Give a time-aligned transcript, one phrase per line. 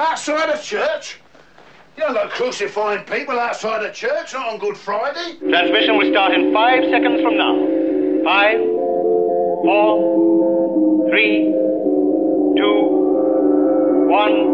[0.00, 1.20] Outside a church?
[1.94, 5.36] You don't go crucifying people outside a church, not on Good Friday.
[5.46, 7.54] Transmission will start in five seconds from now.
[8.24, 8.60] Five,
[9.60, 11.52] four, three,
[12.56, 14.49] two, one,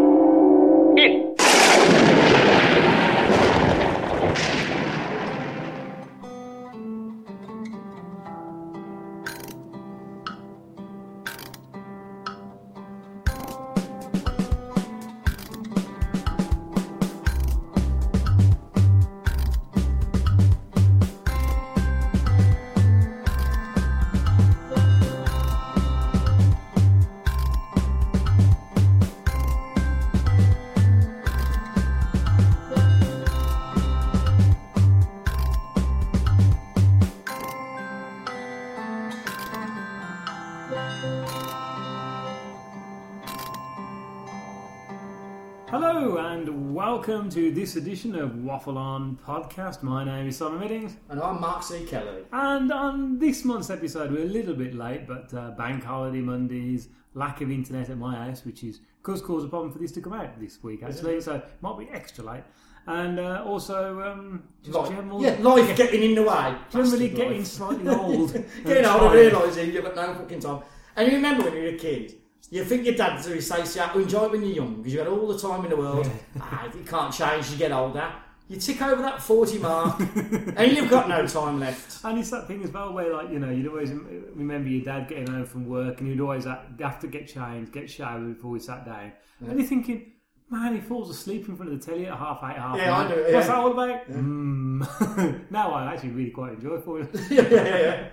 [47.27, 49.83] welcome to this edition of Waffle On Podcast.
[49.83, 51.83] My name is Simon Middings, And I'm Mark C.
[51.83, 52.23] Kelly.
[52.31, 56.87] and on this month's episode, we're a little bit late, but uh, bank holiday Mondays,
[57.15, 59.91] lack of internet at my house, which is of course caused a problem for this
[59.93, 62.43] to come out this week actually, so it might be extra late,
[62.85, 66.55] and uh, also um, just Life, general, yeah, life getting in the way.
[66.71, 67.47] generally getting life.
[67.47, 68.31] slightly old,
[68.63, 69.33] getting and older, tired.
[69.33, 70.61] realising you've got no fucking time.
[70.95, 72.15] And you remember when you were a kid,
[72.49, 75.07] you think your dad's a satiate who enjoy it when you're young because you got
[75.07, 76.09] all the time in the world.
[76.41, 78.09] ah, it can't change you get older.
[78.49, 79.99] You tick over that 40 mark
[80.55, 82.05] and you've got no time left.
[82.05, 85.09] And it's that thing as well where, like, you know, you'd always remember your dad
[85.09, 88.61] getting home from work and you'd always have to get changed, get showered before he
[88.61, 89.11] sat down.
[89.41, 90.13] And you're thinking,
[90.49, 93.03] man, he falls asleep in front of the telly at half eight, half Yeah, I
[93.07, 93.15] nine.
[93.15, 93.41] do, What's yeah.
[93.41, 94.09] that all about?
[94.09, 95.39] Mm.
[95.51, 97.09] now I actually really quite enjoy it.
[97.29, 98.07] yeah, yeah, yeah.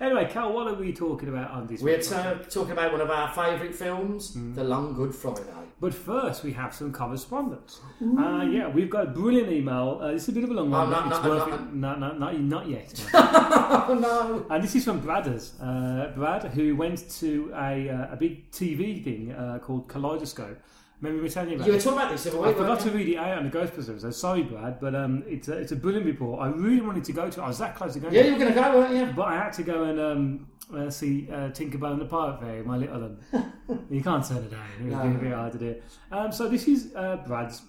[0.00, 2.12] anyway, Cal, what are we talking about on this We're week?
[2.12, 4.54] uh, talking about one of our favourite films, Mm.
[4.54, 5.42] The Long Good Friday.
[5.80, 7.80] But first, we have some correspondence.
[8.00, 9.98] Uh, yeah, we've got a brilliant email.
[10.00, 10.86] Uh, it's a bit of a long one.
[10.86, 11.72] Oh, but no, it's no, worth no, it.
[11.74, 13.04] No, no, not, not yet.
[13.14, 14.46] Oh no!
[14.54, 15.54] And this is from Bradders.
[15.60, 20.58] Uh, Brad, who went to a, uh, a big TV thing uh, called Kaleidoscope.
[21.02, 22.90] Remember we were telling you about You were talking about this the I forgot to
[22.92, 24.02] read it out on the Ghostbusters.
[24.02, 26.40] So sorry, Brad, but um, it's, a, it's a brilliant report.
[26.40, 27.42] I really wanted to go to it.
[27.42, 29.12] I was that close to going Yeah, to you were going to go, weren't you?
[29.12, 32.62] But I had to go and um, uh, see uh, Tinkerbell and the Pirate Fairy,
[32.62, 33.52] my little one.
[33.90, 34.64] you can't turn it down.
[34.80, 35.10] It was No.
[35.18, 35.74] very hard to do.
[36.12, 37.62] Um, so this is uh, Brad's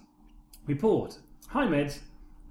[0.68, 1.18] report.
[1.48, 1.98] Hi, Meds.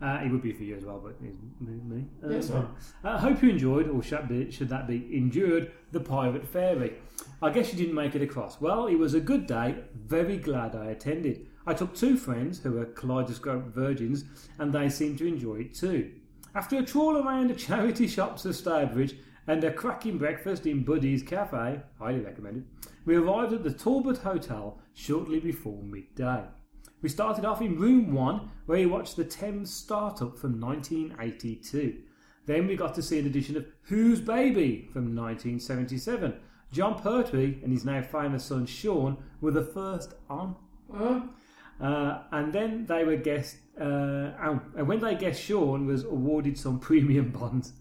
[0.04, 2.04] Uh, it would be for you as well, but it's me.
[2.22, 2.68] Uh, Yes, so,
[3.06, 6.96] uh, hope you enjoyed, or should, be, should that be endured, the Pirate Fairy.
[7.42, 8.60] I guess you didn't make it across.
[8.60, 9.76] Well, it was a good day.
[10.06, 11.48] Very glad I attended.
[11.66, 14.26] I took two friends who are kaleidoscope virgins,
[14.60, 16.12] and they seemed to enjoy it too.
[16.54, 19.16] After a trawl around the charity shops of Stourbridge
[19.48, 22.66] and a cracking breakfast in Buddy's Cafe, highly recommended,
[23.06, 26.44] we arrived at the Talbot Hotel shortly before midday.
[27.04, 31.98] We started off in room one, where we watched the Thames startup from 1982.
[32.46, 36.34] Then we got to see an edition of Whose Baby from 1977.
[36.72, 40.56] Jon Pertwee and his now famous son Sean were the first on.
[41.82, 43.58] Uh, and then they were guessed.
[43.78, 47.74] Uh, and when they guessed Sean was awarded some premium bonds.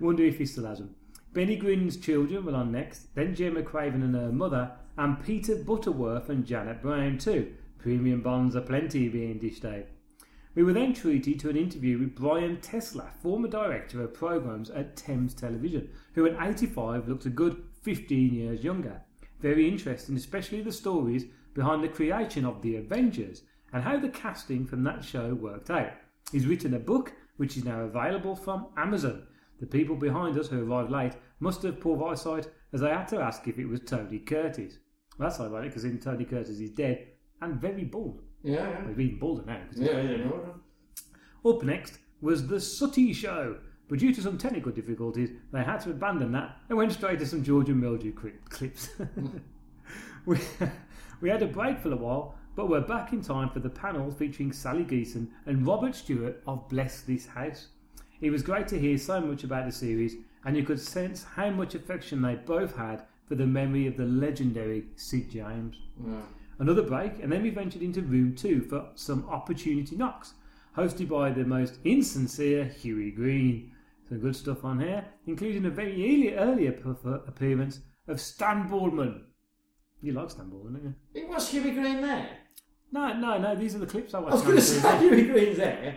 [0.00, 0.94] Wonder if he still has them.
[1.34, 3.14] Benny Gwynn's children were on next.
[3.14, 7.52] Then Gemma Craven and her mother, and Peter Butterworth and Janet Brown too.
[7.82, 9.86] Premium bonds are plenty being dished out.
[10.54, 14.96] We were then treated to an interview with Brian Tesler, former director of programs at
[14.96, 19.00] Thames Television, who at 85 looked a good 15 years younger.
[19.40, 21.24] Very interesting, especially the stories
[21.54, 25.92] behind the creation of The Avengers and how the casting from that show worked out.
[26.32, 29.26] He's written a book which is now available from Amazon.
[29.60, 33.20] The people behind us who arrived late must have poor eyesight as they had to
[33.20, 34.74] ask if it was Tony Curtis.
[35.16, 37.06] Well, that's ironic because in Tony Curtis is dead
[37.40, 38.22] and very bold.
[38.42, 39.60] Yeah, Well, he's even balder now.
[39.76, 40.00] yeah.
[40.00, 41.50] Yeah, yeah.
[41.50, 43.56] up next was the Sooty Show,
[43.88, 47.26] but due to some technical difficulties, they had to abandon that and went straight to
[47.26, 48.12] some Georgia Mildew
[48.48, 48.88] clips.
[50.26, 50.38] we,
[51.20, 54.10] we had a break for a while, but we're back in time for the panel
[54.10, 57.68] featuring Sally Geeson and Robert Stewart of Bless This House.
[58.20, 61.50] It was great to hear so much about the series, and you could sense how
[61.50, 65.76] much affection they both had for the memory of the legendary Sid James.
[66.60, 70.34] Another break, and then we ventured into room two for some opportunity knocks,
[70.76, 73.72] hosted by the most insincere Hughie Green.
[74.06, 76.78] Some good stuff on here, including a very early, earlier
[77.26, 79.24] appearance of Stan Baldwin.
[80.02, 80.94] You like Stan Baldwin, don't you?
[81.14, 82.28] It was Hughie Green there.
[82.92, 83.56] No, no, no.
[83.56, 84.98] These are the clips I I was going to say.
[84.98, 85.96] Hughie Green's there.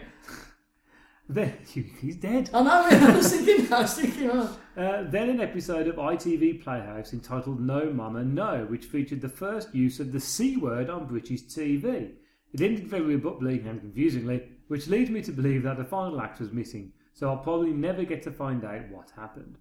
[1.42, 2.50] Hughie, he's dead.
[2.54, 4.58] I know, I was thinking, I was thinking, oh.
[4.76, 9.74] Uh, then an episode of ITV Playhouse entitled No Mama No, which featured the first
[9.74, 12.12] use of the C word on British TV.
[12.54, 16.40] It ended very abruptly and confusingly, which leads me to believe that the final act
[16.40, 19.58] was missing, so I'll probably never get to find out what happened.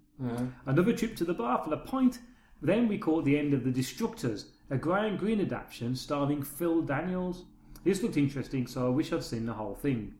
[0.65, 2.19] Another trip to the bar for the pint.
[2.61, 7.43] Then we caught the end of The Destructors, a Graham Greene adaptation starring Phil Daniels.
[7.83, 10.13] This looked interesting, so I wish I'd seen the whole thing.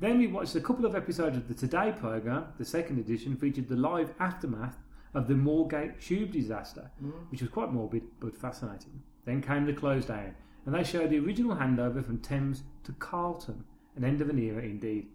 [0.00, 2.46] Then we watched a couple of episodes of the Today programme.
[2.56, 4.78] The second edition featured the live aftermath
[5.12, 7.12] of the Moorgate tube disaster, mm.
[7.30, 9.02] which was quite morbid but fascinating.
[9.26, 13.62] Then came the close down, and they showed the original handover from Thames to Carlton,
[13.94, 15.08] an end of an era indeed.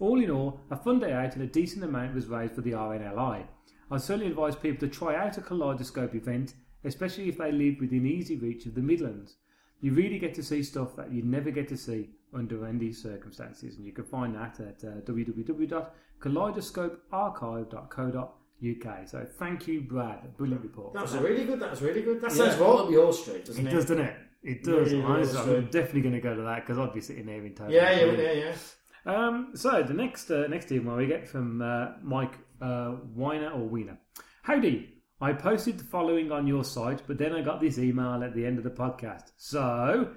[0.00, 2.72] All in all, a fun day out and a decent amount was raised for the
[2.72, 3.44] RNLI.
[3.92, 8.06] I certainly advise people to try out a kaleidoscope event, especially if they live within
[8.06, 9.36] easy reach of the Midlands.
[9.80, 13.76] You really get to see stuff that you never get to see under any circumstances,
[13.76, 15.00] and you can find that at uh,
[17.82, 19.08] www.kaleidoscopearchive.co.uk.
[19.08, 20.36] So thank you, Brad.
[20.36, 20.94] Brilliant report.
[20.94, 21.60] That was really good.
[21.60, 22.20] That was really good.
[22.20, 22.36] That Yeah.
[22.48, 23.74] sounds right up your street, doesn't It it?
[23.74, 24.16] does, doesn't it?
[24.42, 24.92] It does.
[24.92, 27.44] Really I does, I'm definitely going to go to that because I'd be sitting there
[27.44, 27.72] in total.
[27.72, 28.54] Yeah, yeah, yeah, yeah.
[29.04, 33.66] Um, so the next uh, next email we get from uh, Mike uh, Weiner or
[33.68, 33.98] Wiener.
[34.42, 34.88] Howdy.
[35.20, 38.44] I posted the following on your site, but then I got this email at the
[38.44, 39.30] end of the podcast.
[39.36, 40.08] So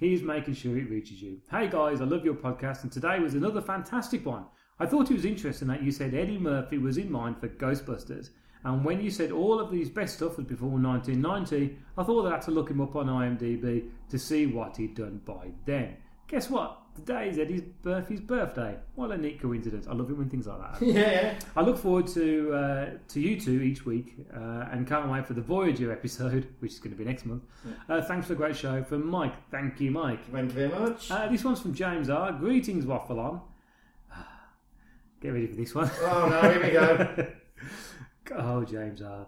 [0.00, 1.38] he's making sure it reaches you.
[1.50, 4.46] Hey guys, I love your podcast, and today was another fantastic one.
[4.80, 8.30] I thought it was interesting that you said Eddie Murphy was in mind for Ghostbusters.
[8.64, 12.30] And when you said all of these best stuff was before 1990, I thought I
[12.30, 15.96] had to look him up on IMDb to see what he'd done by then.
[16.30, 16.94] Guess what?
[16.94, 18.76] Today is Eddie's Murphy's birthday.
[18.94, 19.88] What a neat coincidence.
[19.88, 20.88] I love it when things like that happen.
[20.94, 21.38] Yeah, yeah.
[21.56, 25.32] I look forward to uh, to you two each week uh, and can't wait for
[25.32, 27.42] the Voyager episode, which is going to be next month.
[27.88, 29.34] Uh, thanks for the great show from Mike.
[29.50, 30.24] Thank you, Mike.
[30.30, 31.10] Thank you very much.
[31.10, 32.30] Uh, this one's from James R.
[32.30, 33.40] Greetings, Waffle On.
[35.20, 35.90] Get ready for this one.
[36.02, 37.26] oh no, here we go.
[38.36, 39.26] oh, James R.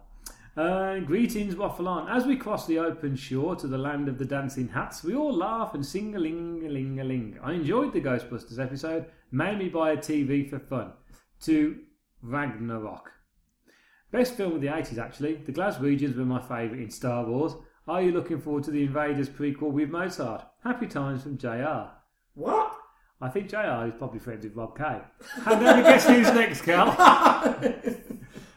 [0.54, 2.10] Uh, greetings, Waffle On.
[2.10, 5.34] As we cross the open shore to the land of the dancing hats, we all
[5.34, 7.38] laugh and sing a ling a ling a ling.
[7.42, 10.92] I enjoyed the Ghostbusters episode, made me buy a TV for fun.
[11.44, 11.78] To
[12.22, 13.10] Ragnarok.
[14.10, 15.36] Best film of the 80s, actually.
[15.36, 17.54] The Glaswegians were my favourite in Star Wars.
[17.88, 20.44] Are you looking forward to the Invaders prequel with Mozart?
[20.62, 21.88] Happy times from JR.
[22.34, 22.76] What?
[23.22, 25.00] I think JR is probably friends with Rob K.
[25.46, 26.88] And then guess who's next, Cal?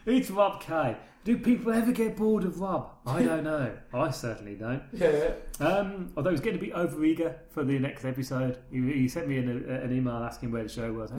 [0.06, 0.96] it's Rob K.
[1.24, 2.88] Do people ever get bored of Rob?
[3.04, 3.76] I don't know.
[3.92, 4.82] I certainly don't.
[4.92, 5.32] Yeah.
[5.58, 8.58] Um, although he's going to be over eager for the next episode.
[8.70, 11.10] He, he sent me an, an email asking where the show was.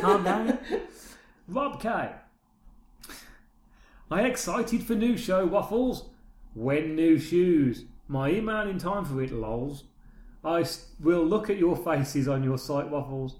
[0.00, 0.58] Calm down.
[1.48, 2.10] Rob K.
[4.10, 6.06] I excited for new show waffles.
[6.54, 7.84] When new shoes.
[8.08, 9.84] My email in time for it, lols.
[10.44, 13.36] I s- will look at your faces on your site waffles.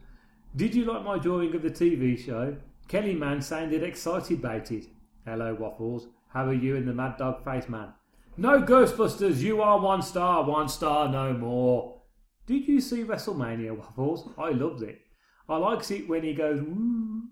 [0.55, 2.57] Did you like my drawing of the TV show?
[2.89, 4.87] Kelly Man sounded excited about it.
[5.25, 6.09] Hello, Waffles.
[6.29, 7.93] How are you and the Mad Dog Face Man?
[8.37, 12.03] No Ghostbusters, you are one star, one star no more.
[12.47, 14.31] Did you see WrestleMania, Waffles?
[14.39, 15.01] I loved it.
[15.49, 17.23] I likes it when he goes woo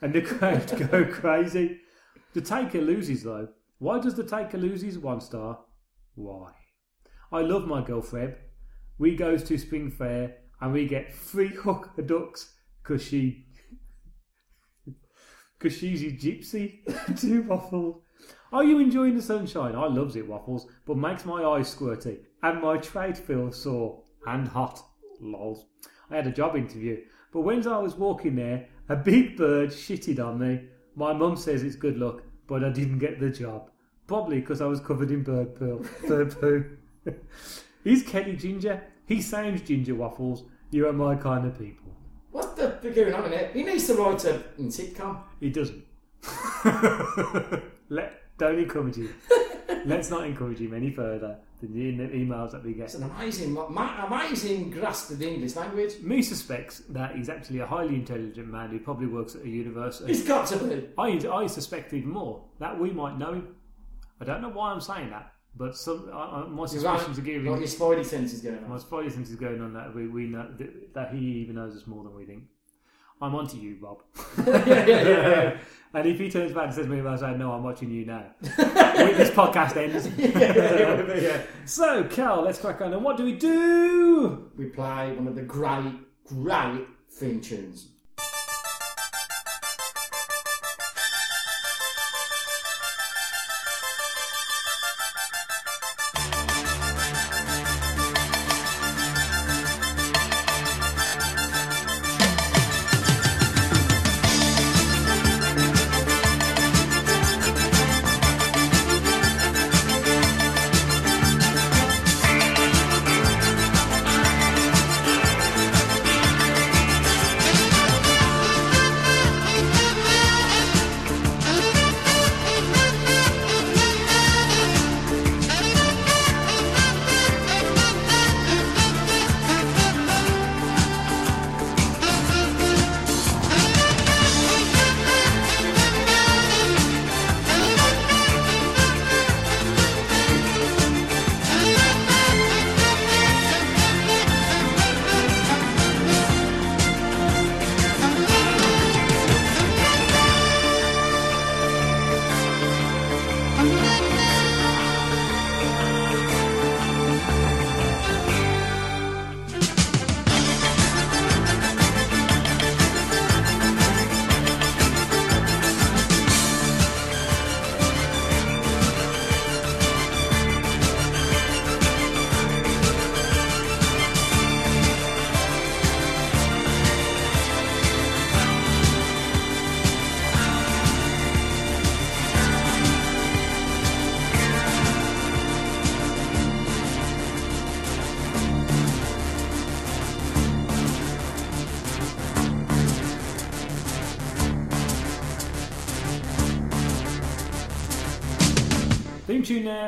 [0.00, 1.80] and the crowd go crazy.
[2.34, 3.48] The Taker loses though.
[3.78, 5.60] Why does the Taker lose his one star?
[6.14, 6.52] Why?
[7.32, 8.34] I love my girlfriend.
[8.98, 13.46] We goes to Spring Fair and we get free hook ducks because she
[15.60, 16.80] because she's a gypsy
[17.20, 18.00] to Waffles.
[18.52, 19.76] Are you enjoying the sunshine?
[19.76, 24.48] I loves it, Waffles, but makes my eyes squirty and my trade feel sore and
[24.48, 24.82] hot.
[25.20, 25.66] Lols.
[26.10, 30.18] I had a job interview, but when I was walking there, a big bird shitted
[30.18, 30.62] on me.
[30.96, 33.70] My mum says it's good luck, but I didn't get the job.
[34.06, 35.84] Probably because I was covered in bird poo.
[36.08, 36.64] Bird poo.
[37.84, 38.82] Is Kenny ginger?
[39.06, 40.44] He sounds ginger waffles.
[40.70, 41.94] You are my kind of people.
[42.30, 43.52] What the going on in it?
[43.52, 45.18] He needs to write a in sitcom.
[45.40, 45.84] He doesn't.
[47.88, 49.14] Let don't encourage him.
[49.84, 53.02] Let's not encourage him any further than the, the emails that we It's get.
[53.02, 56.00] an amazing, ma- amazing grasp of the English language.
[56.02, 60.12] Me suspects that he's actually a highly intelligent man who probably works at a university.
[60.12, 60.88] It's got to be.
[60.98, 63.54] I, I suspect even more that we might know him.
[64.20, 66.70] I don't know why I'm saying that, but some I, I, my right.
[66.70, 67.44] suspicions are giving.
[67.44, 68.80] Got your spidey senses going My on.
[68.80, 71.86] spidey sense is going on that we, we know that, that he even knows us
[71.86, 72.44] more than we think.
[73.22, 73.98] I'm onto you, Bob.
[74.46, 75.58] yeah, yeah, yeah,
[75.92, 78.06] and if he turns back and says to me, I say, no, I'm watching you
[78.06, 78.24] now.
[78.40, 80.08] This podcast ends.
[81.66, 82.92] So, Cal, let's crack on.
[82.92, 84.50] And what do we do?
[84.56, 85.92] We play one of the great,
[86.26, 87.88] great theme tunes.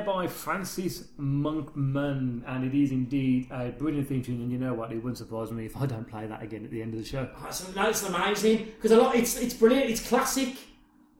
[0.04, 4.40] By Francis Monkman, and it is indeed a brilliant theme tune.
[4.40, 4.92] And you know what?
[4.92, 7.06] It wouldn't surprise me if I don't play that again at the end of the
[7.06, 7.28] show.
[7.42, 9.14] That's, that's amazing because a lot.
[9.14, 9.90] It's it's brilliant.
[9.90, 10.56] It's classic,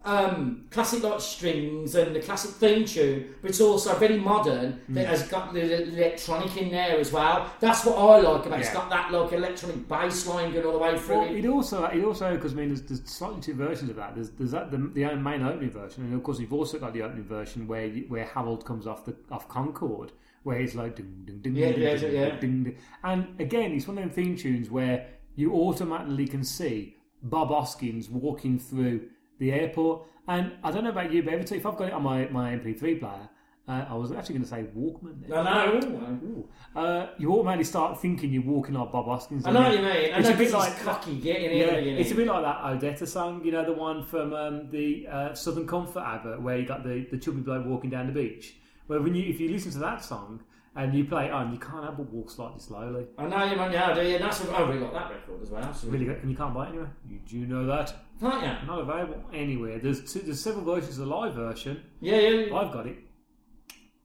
[0.05, 4.81] um, classic like strings and the classic theme tune, but it's also very modern.
[4.91, 4.95] Mm.
[4.95, 7.51] That has got the, electronic in there as well.
[7.61, 8.59] That's what I like about.
[8.59, 8.63] it.
[8.63, 8.75] It's Yeah.
[8.75, 11.45] got that like electronic bass line going all the way through Well, it.
[11.45, 14.15] it also, it also, because I mean, there's, there's slightly two versions of that.
[14.15, 17.03] There's, there's that the, the main opening version, and of course, you've also got the
[17.03, 21.23] opening version where you, where Harold comes off the off Concorde, where it's like ding
[21.25, 22.37] ding ding Yeah, ding, yeah, ding, yeah.
[22.41, 22.77] ding, ding.
[23.05, 25.07] and again, it's one of them theme tunes where
[25.37, 29.09] you automatically can see Bob Hoskins walking through
[29.43, 30.07] the airport.
[30.29, 32.27] And I don't know about you, but every time if I've got it on my,
[32.29, 33.29] my MP3 player,
[33.69, 35.29] uh, I was actually going to say Walkman.
[35.29, 35.39] There.
[35.39, 36.49] I know.
[36.75, 39.47] Uh, you automatically start thinking you're walking like Bob Hoskins.
[39.47, 40.15] I know what you mean.
[40.15, 42.01] It's a bit like cocky getting in yeah.
[42.01, 45.35] It's a bit like that Odetta song, you know, the one from um, the uh,
[45.35, 48.57] Southern Comfort advert where you got the, the chubby bloke walking down the beach.
[48.87, 50.41] Where when you if you listen to that song
[50.75, 53.07] and you play it on, you can't help but walk slightly slowly.
[53.19, 54.03] I know you man, yeah, I do.
[54.03, 55.75] Yeah, that's what, I really like that record as well.
[55.75, 56.97] So Really good, and you can't buy it anywhere.
[57.09, 57.95] You do know that?
[58.21, 58.67] Can't you?
[58.67, 59.79] Not available anywhere.
[59.79, 61.83] There's two, there's several versions of the live version.
[62.01, 62.57] Yeah, yeah.
[62.57, 62.97] I've got it.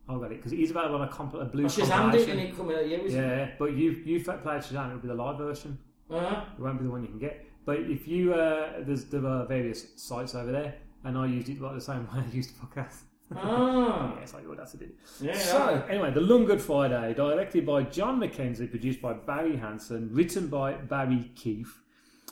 [0.09, 2.29] I've got it because it is available on a, comp- a blue I handed it
[2.29, 2.88] and it come out.
[2.88, 5.77] Yeah, but you you played Shazam, it'll be the live version.
[6.09, 6.43] Uh-huh.
[6.57, 7.45] It won't be the one you can get.
[7.65, 11.59] But if you, uh, there's there are various sites over there, and I used it
[11.59, 13.00] like the same way I used podcast.
[13.36, 14.17] Ah.
[14.22, 14.89] it's like audacity.
[15.19, 15.38] Yeah.
[15.38, 20.48] So anyway, the Long Good Friday, directed by John Mackenzie, produced by Barry Hanson, written
[20.48, 21.81] by Barrie Keeffe.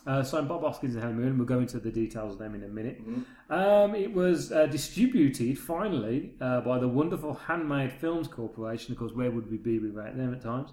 [0.07, 1.35] Uh, signed Bob Hoskins and Helen Mirren.
[1.35, 3.01] We'll go into the details of them in a minute.
[3.49, 8.91] Um, it was uh, distributed finally uh, by the wonderful Handmade Films Corporation.
[8.91, 10.69] Of course, where would we be without them at times?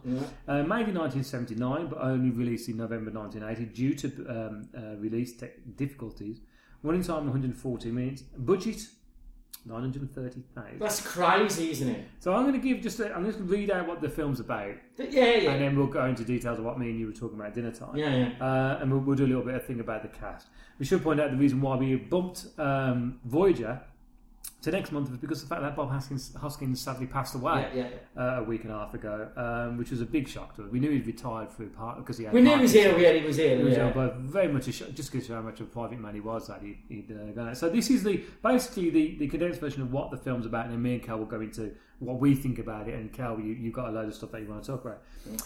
[0.46, 5.34] Uh, made in 1979, but only released in November 1980 due to um, uh, release
[5.34, 6.40] tech difficulties.
[6.82, 8.22] Running time 140 minutes.
[8.36, 8.82] Budget
[9.64, 10.78] 930,000.
[10.78, 12.04] That's crazy, isn't it?
[12.18, 14.08] So I'm going to give just a, I'm just going to read out what the
[14.08, 15.50] film's about, Yeah, yeah.
[15.52, 17.54] and then we'll go into details of what me and you were talking about at
[17.54, 17.96] dinner time.
[17.96, 18.44] yeah, yeah.
[18.44, 20.48] Uh, and we'll, we'll do a little bit of thing about the cast.
[20.78, 23.80] We should point out the reason why we bumped um, Voyager
[24.62, 27.68] to next month was because of the fact that Bob Hoskins, Hoskins sadly passed away
[27.74, 28.22] Yeah, yeah, yeah.
[28.22, 30.70] uh, a week and a half ago, um, which was a big shock to us.
[30.70, 32.32] We knew he'd retired through part because he had.
[32.32, 33.60] We knew he was ill, yeah, he was ill.
[33.60, 33.86] It was, yeah.
[33.88, 36.20] uh, but very much a shock, just because how much of a private man he
[36.20, 37.56] was that he, he'd uh, gone out.
[37.56, 40.74] So this is the basically the, the condensed version of what the film's about, and
[40.74, 42.94] then me and Cal will go into what we think about it.
[42.94, 45.02] And Cal, you, you've got a load of stuff that you want to talk about.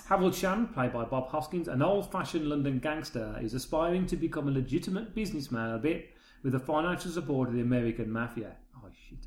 [0.08, 4.50] Harold Shand, played by Bob Hoskins, an old-fashioned London gangster, is aspiring to become a
[4.50, 6.10] legitimate businessman, a bit
[6.42, 8.52] with the financial support of the American mafia.
[8.86, 9.18] Oh shit.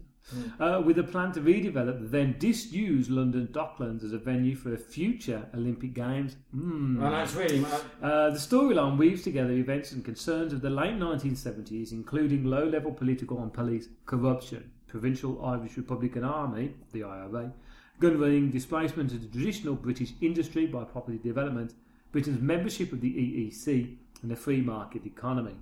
[0.60, 4.74] Uh, with a plan to redevelop the then disused London Docklands as a venue for
[4.74, 6.36] a future Olympic Games.
[6.56, 7.04] Mm.
[7.04, 7.66] Oh, that's really.
[8.02, 12.92] Uh, the storyline weaves together events and concerns of the late 1970s, including low level
[12.92, 17.52] political and police corruption, provincial Irish Republican Army, the IRA,
[18.00, 21.74] gun running, displacement of the traditional British industry by property development,
[22.12, 25.56] Britain's membership of the EEC, and the free market economy.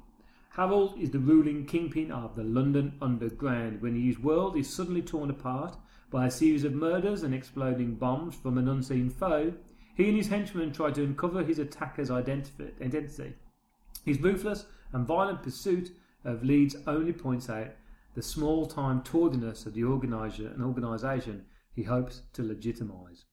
[0.57, 5.29] Harold is the ruling kingpin of the London Underground when his world is suddenly torn
[5.29, 5.77] apart
[6.09, 9.53] by a series of murders and exploding bombs from an unseen foe.
[9.95, 13.35] He and his henchmen try to uncover his attacker's identity.
[14.03, 15.91] His ruthless and violent pursuit
[16.25, 17.75] of leads only points out
[18.15, 21.45] the small time tawdriness of the organiser an organisation
[21.75, 23.25] he hopes to legitimise.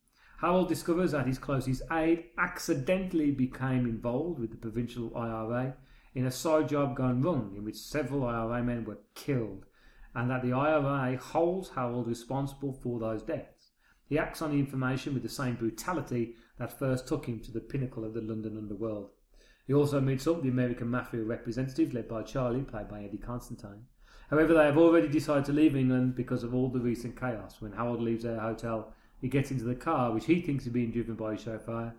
[0.43, 5.75] Harold discovers that his closest aide accidentally became involved with the provincial IRA
[6.15, 9.67] in a side job gone wrong in which several IRA men were killed,
[10.15, 13.73] and that the IRA holds Harold responsible for those deaths.
[14.09, 17.61] He acts on the information with the same brutality that first took him to the
[17.61, 19.11] pinnacle of the London underworld.
[19.67, 23.87] He also meets up the American Mafia representatives led by Charlie, played by Eddie Constantine.
[24.31, 27.61] However, they have already decided to leave England because of all the recent chaos.
[27.61, 30.91] When Harold leaves their hotel, he gets into the car, which he thinks is being
[30.91, 31.95] driven by his chauffeur,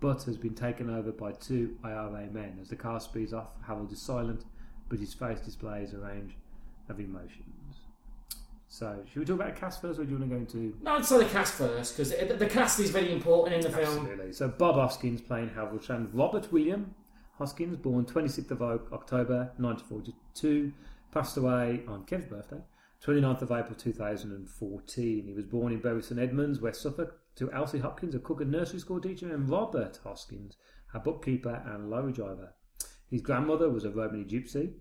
[0.00, 2.58] but has been taken over by two IRA men.
[2.60, 4.44] As the car speeds off, Harold is silent,
[4.88, 6.36] but his face displays a range
[6.88, 7.58] of emotions.
[8.70, 10.76] So, should we talk about the cast first, or do you want to go into
[10.82, 13.76] No, I'd say the cast first because the, the cast is very important in the
[13.76, 13.98] film.
[14.00, 14.32] Absolutely.
[14.32, 16.10] So Bob Hoskins playing Harold Shand.
[16.12, 16.94] Robert William
[17.38, 18.62] Hoskins, born 26th of
[18.92, 20.72] October 1942,
[21.12, 22.60] passed away on Kev's birthday,
[23.02, 25.26] 29th of April 2014.
[25.26, 28.50] He was born in Bury St Edmunds, West Suffolk, to Elsie Hoskins, a cook and
[28.50, 30.56] nursery school teacher, and Robert Hoskins,
[30.92, 32.54] a bookkeeper and lorry driver.
[33.10, 34.74] His grandmother was a Romany gypsy.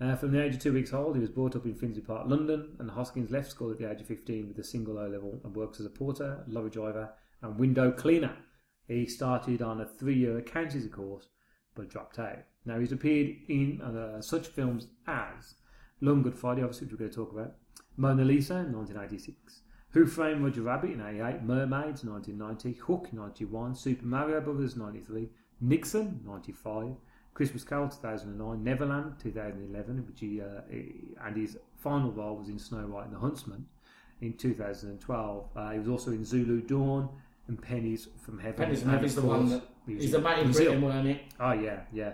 [0.00, 2.26] Uh, from the age of two weeks old, he was brought up in Finsbury Park,
[2.26, 5.40] London, and Hoskins left school at the age of 15 with a single O level
[5.44, 8.36] and works as a porter, lorry driver, and window cleaner.
[8.86, 11.28] He started on a three year accountancy course
[11.74, 12.38] but dropped out.
[12.64, 15.56] Now, he's appeared in uh, such films as
[16.00, 17.54] Long Good Friday, obviously, which we're going to talk about,
[17.96, 19.62] Mona Lisa in 1986,
[19.94, 25.28] Who Framed Roger Rabbit in 88, Mermaids 1990, Hook 91, Super Mario Brothers 93,
[25.60, 26.96] Nixon 95,
[27.32, 32.58] Christmas Carol 2009, Neverland 2011, which he, uh, he- and his final role was in
[32.58, 33.66] Snow White and the Huntsman
[34.20, 35.48] in 2012.
[35.56, 37.08] Uh, he was also in Zulu Dawn
[37.46, 38.64] and Pennies from Heaven.
[38.64, 40.52] Pennies from and Heaven's of the one that he he's in Brazil.
[40.52, 41.20] Britain, weren't he?
[41.38, 42.12] Oh yeah, yeah.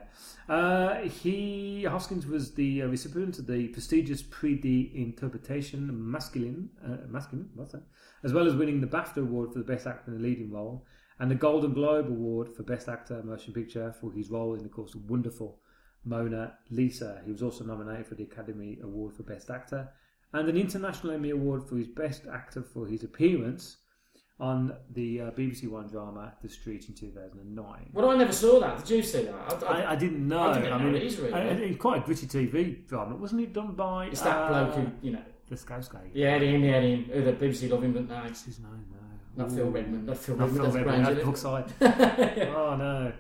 [0.49, 7.51] Uh, he Hoskins was the uh, recipient of the prestigious Prix d'Interpretation Masculine, uh, masculine,
[7.55, 7.83] what's that?
[8.25, 10.85] As well as winning the BAFTA award for the best actor in a leading role
[11.21, 14.69] and the Golden Globe award for best actor motion picture for his role in the
[14.69, 15.61] course of Wonderful
[16.05, 17.21] Mona Lisa.
[17.25, 19.91] He was also nominated for the Academy Award for best actor
[20.33, 23.77] and an International Emmy Award for his best actor for his appearance
[24.41, 27.91] on the uh, BBC One drama The Street in 2009.
[27.93, 28.79] Well, I never saw that.
[28.79, 29.35] Did you see that?
[29.35, 30.41] I, I, I, I didn't know.
[30.41, 31.39] I didn't know mean, it is really.
[31.39, 33.53] it's quite a gritty TV drama, wasn't it?
[33.53, 35.23] Done by it's that uh, bloke who, you know.
[35.49, 36.01] the Scouse guy.
[36.15, 37.05] Yeah, him, yeah, him.
[37.05, 38.15] Who the BBC love him, but no.
[38.23, 38.87] What's his name?
[39.37, 39.57] No, Not Ooh.
[39.57, 40.07] Phil Redmond.
[40.07, 40.63] Not Phil Redmond.
[40.65, 41.07] Not Phil Redmond.
[41.07, 41.73] That's Brookside.
[42.57, 43.13] oh no.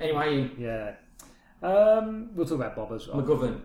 [0.00, 0.94] Anyway, Yeah.
[1.62, 3.22] Um, we'll talk about Bob as well.
[3.22, 3.60] McGovern.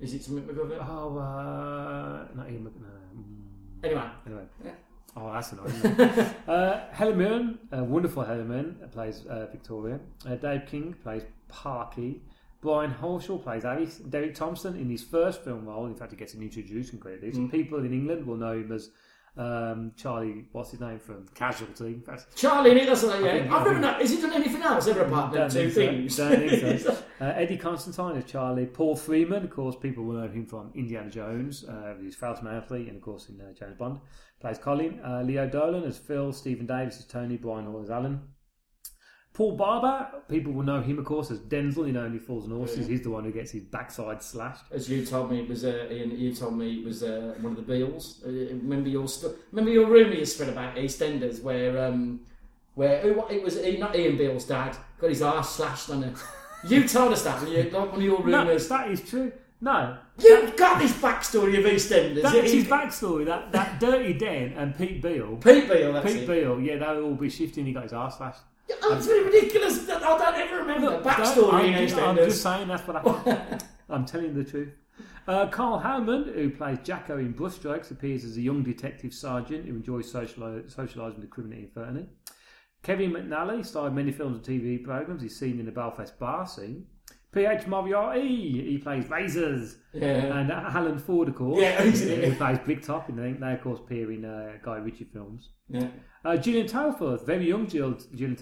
[0.00, 0.78] Is it McGovern?
[0.88, 2.86] Oh, uh, not Ian Mc- no.
[3.14, 4.02] mm, Anyway.
[4.26, 4.42] Anyway.
[4.64, 4.70] Yeah.
[5.16, 6.00] Oh, that's annoying.
[6.48, 9.98] uh, Helen Mirren, uh, wonderful Helen Mirren, plays uh, Victoria.
[10.28, 12.20] Uh, Dave King plays Parky.
[12.60, 13.96] Brian Horschel plays Alice.
[13.96, 17.34] Derek Thompson in his first film role, in fact, he gets an introduction credit.
[17.34, 17.50] Mm.
[17.50, 18.90] People in England will know him as
[19.36, 22.00] um, Charlie, what's his name from Casualty.
[22.06, 22.86] Fact, Charlie, innit?
[22.86, 23.32] That's what, yeah.
[23.38, 24.00] think- I've I never known.
[24.00, 25.74] Has he done anything else ever apart from two so.
[25.74, 26.16] things?
[26.16, 27.02] So.
[27.18, 28.66] Uh, Eddie Constantine as Charlie.
[28.66, 31.64] Paul Freeman, of course, people will know him from Indiana Jones.
[31.64, 34.00] Uh, he's Faust Mouthley, and of course in uh, James Bond.
[34.38, 35.00] Plays Colin.
[35.02, 36.30] Uh, Leo Dolan as Phil.
[36.30, 37.38] Stephen Davis as Tony.
[37.38, 38.20] Brian Hall as Alan.
[39.36, 42.86] Paul Barber, people will know him, of course, as Denzel in Only Fools and Horses.
[42.86, 44.64] He's the one who gets his backside slashed.
[44.72, 46.18] As you told me, it was uh, Ian.
[46.18, 48.22] You told me it was uh, one of the Beals.
[48.26, 52.20] Uh, remember your sto- remember your rumour you spread about EastEnders, where um,
[52.76, 56.16] where who, it was not Ian Beale's dad got his arse slashed on it.
[56.66, 58.68] You told us that, you, one of your No, rumours.
[58.68, 59.30] that is true.
[59.60, 62.22] No, you've got this backstory of EastEnders.
[62.22, 63.26] that's It- his backstory.
[63.26, 65.36] That that Dirty Den and Pete Beale.
[65.36, 66.26] Pete Beale, that's Pete it.
[66.26, 67.66] Beale, yeah, they'll all be shifting.
[67.66, 68.40] He got his arse slashed.
[68.68, 69.88] That's really ridiculous.
[69.88, 73.64] I don't ever remember the backstory in I'm, just, I'm just saying that's what happened.
[73.88, 74.70] I'm telling the truth.
[75.28, 79.74] Uh, Karl Howman, who plays Jacko in Brushstrokes, appears as a young detective sergeant who
[79.76, 82.06] enjoys sociali- socialising with the criminal inferno.
[82.82, 85.22] Kevin McNally, starred in many films and TV programmes.
[85.22, 86.86] He's seen in the Belfast bar scene.
[87.32, 87.66] P.H.
[87.66, 89.76] Moriarty, he plays Razors.
[89.92, 90.38] Yeah.
[90.38, 93.08] And Alan Ford, of course, Yeah, he plays Big Top.
[93.08, 95.50] And they, they, of course, appear in uh, Guy Ritchie films.
[95.68, 95.88] Yeah.
[96.24, 96.66] Uh, Gillian
[97.24, 98.36] very young Jill, Gillian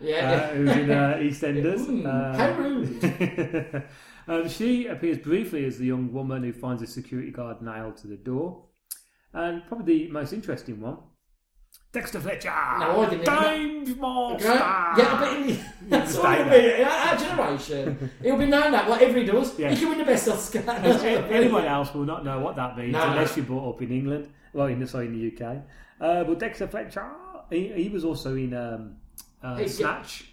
[0.00, 0.30] Yeah.
[0.50, 1.86] uh, who's in uh, EastEnders.
[1.86, 3.84] Mm, Uh, how rude.
[4.28, 8.06] um, she appears briefly as the young woman who finds a security guard nailed to
[8.08, 8.64] the door.
[9.32, 10.98] And probably the most interesting one,
[11.92, 12.48] Dexter Fletcher.
[12.78, 14.48] No, I didn't James Monster.
[14.48, 15.56] Yeah, but
[15.88, 16.82] that's all it'll be.
[16.84, 19.70] Our generation, he'll be known that whatever he does, Yeah.
[19.70, 20.62] he can win the best Oscar.
[20.70, 23.36] Anyone else will not know what that means No, unless no.
[23.38, 25.56] you're brought up in England, well, in the, sorry, in the UK.
[26.00, 27.10] Uh, but Dexter Fletcher,
[27.50, 28.96] he, he was also in um,
[29.42, 30.29] uh, Snatch.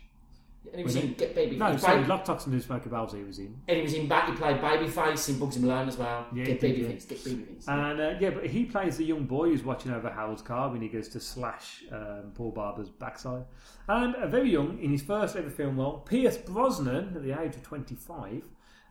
[0.71, 1.55] And he was in Get Baby.
[1.57, 3.59] No, he sorry, played, Lock, Talks and Smoker Bells he was in.
[3.67, 4.29] and he was in back.
[4.29, 6.27] He played Babyface in Bugsy Malone as well.
[6.33, 7.09] Yeah, get he Babyface.
[7.09, 7.17] yeah.
[7.17, 7.67] Get Babyface.
[7.67, 10.81] And uh, yeah, but he plays the young boy who's watching over Harold's car when
[10.81, 13.45] he goes to slash um, Paul Barber's backside.
[13.87, 17.55] And uh, very young, in his first ever film role, Pierce Brosnan, at the age
[17.55, 18.43] of 25,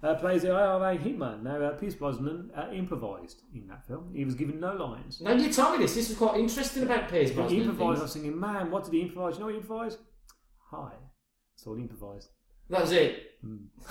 [0.03, 1.43] uh, plays the IRA hitman.
[1.43, 4.13] Now, uh, Pierce Brosnan uh, improvised in that film.
[4.15, 5.21] He was given no lines.
[5.21, 5.95] now you told me this.
[5.95, 7.61] This was quite interesting about Pierce He Brosnan.
[7.63, 8.01] improvised.
[8.01, 9.35] I was thinking, man, what did he improvise?
[9.35, 9.99] You know what he improvised?
[10.71, 10.93] Hi.
[11.57, 12.29] That's all improvised.
[12.69, 13.33] That was it.
[13.43, 13.57] Hmm.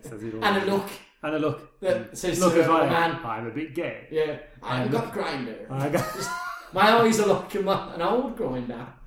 [0.00, 0.44] Says it all.
[0.44, 0.88] And a look.
[1.22, 1.80] And a look.
[1.80, 2.14] That hmm.
[2.14, 3.18] says look to as uh, a man.
[3.22, 4.06] I'm a bit gay.
[4.10, 5.66] Yeah, I haven't And got a grinder.
[5.70, 6.16] I got-
[6.72, 8.86] My eyes are like a an old grinder.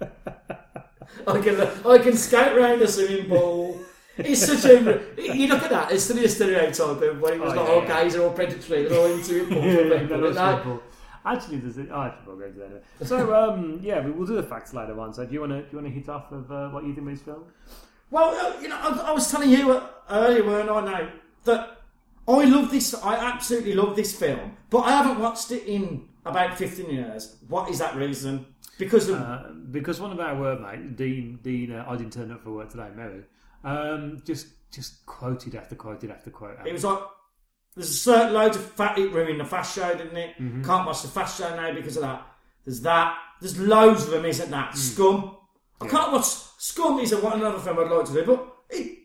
[1.28, 3.80] I can I can skate round a swimming pool.
[4.18, 5.92] It's such a you look at that.
[5.92, 8.04] It's still a stereotype of when it was Oh, like yeah, all yeah.
[8.04, 8.86] gays are all predatory.
[8.86, 9.90] They're all into it.
[9.92, 10.18] yeah, people.
[10.32, 10.82] no,
[11.26, 11.66] and that's I- simple.
[11.66, 12.82] Actually, there's a, oh, actually, we'll go into that anyway.
[13.04, 15.14] So, um, yeah, we will do the facts later on.
[15.14, 16.94] So, do you want to do you want to hit off of uh, what you
[16.94, 17.44] think of this film?
[18.12, 20.82] Well, uh, you know, I, I was telling you uh, earlier, weren't I?
[20.86, 21.10] Now
[21.46, 21.78] that
[22.28, 22.94] I love this.
[22.94, 27.38] I absolutely love this film, but I haven't watched it in about fifteen years.
[27.48, 28.46] What is that reason?
[28.78, 32.44] Because of Uh, because one of our workmates, Dean, Dean, uh, I didn't turn up
[32.44, 33.24] for work today, Mary,
[33.64, 36.58] um, just just quoted after quoted after quote.
[36.66, 37.00] It was like
[37.76, 38.98] there's a certain loads of fat.
[38.98, 40.36] It ruined the fast show, didn't it?
[40.40, 40.64] Mm-hmm.
[40.64, 42.26] Can't watch the fast show now because of that.
[42.66, 43.18] There's that.
[43.42, 44.52] There's loads of them, isn't Mm.
[44.52, 44.78] that?
[44.78, 45.36] Scum.
[45.82, 46.26] I can't watch
[46.58, 47.00] Scum.
[47.00, 48.98] Is a, one another film I'd like to do, but it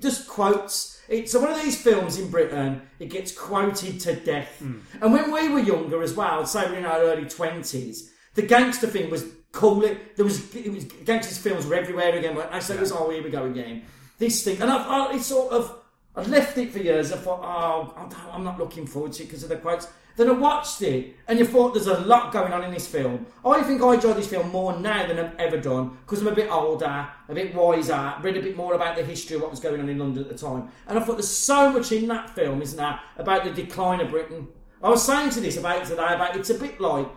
[0.00, 1.00] just quotes.
[1.08, 2.80] it's one of these films in Britain.
[2.98, 4.60] It gets quoted to death.
[4.60, 8.86] And when we were younger as well, say we're in our early twenties, the gangster
[8.86, 9.84] thing was cool.
[9.84, 12.34] It, there was it was gangsters films were everywhere again.
[12.34, 12.60] weren't they?
[12.60, 13.82] So it was oh here we go again.
[14.18, 15.76] This thing, and I've, I, it's sort of
[16.16, 17.12] I left it for years.
[17.12, 19.88] I thought oh I'm not looking forward to it because of the quotes.
[20.16, 23.26] Then I watched it, and you thought there's a lot going on in this film.
[23.44, 26.34] I think I enjoy this film more now than I've ever done because I'm a
[26.34, 29.58] bit older, a bit wiser, read a bit more about the history of what was
[29.58, 30.68] going on in London at the time.
[30.86, 34.10] And I thought there's so much in that film, isn't there, about the decline of
[34.10, 34.46] Britain.
[34.84, 37.08] I was saying to this about today about it's a bit like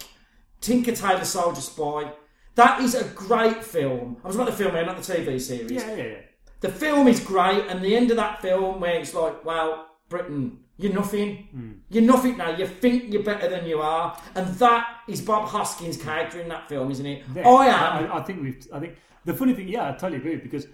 [0.60, 2.14] Tinker Tailor Soldier Spy.
[2.56, 4.18] That is a great film.
[4.24, 5.72] I was about the film not the TV series.
[5.72, 6.22] Yeah, yeah, yeah.
[6.60, 10.60] The film is great, and the end of that film where it's like, well, Britain,
[10.78, 11.82] you're nothing.
[11.90, 12.50] You're nothing now.
[12.56, 16.68] You think you're better than you are, and that is Bob Hoskins' character in that
[16.70, 17.24] film, isn't it?
[17.36, 18.12] Yeah, I am.
[18.12, 18.68] I, I think we've.
[18.74, 20.68] I think the funny thing, yeah, I totally agree because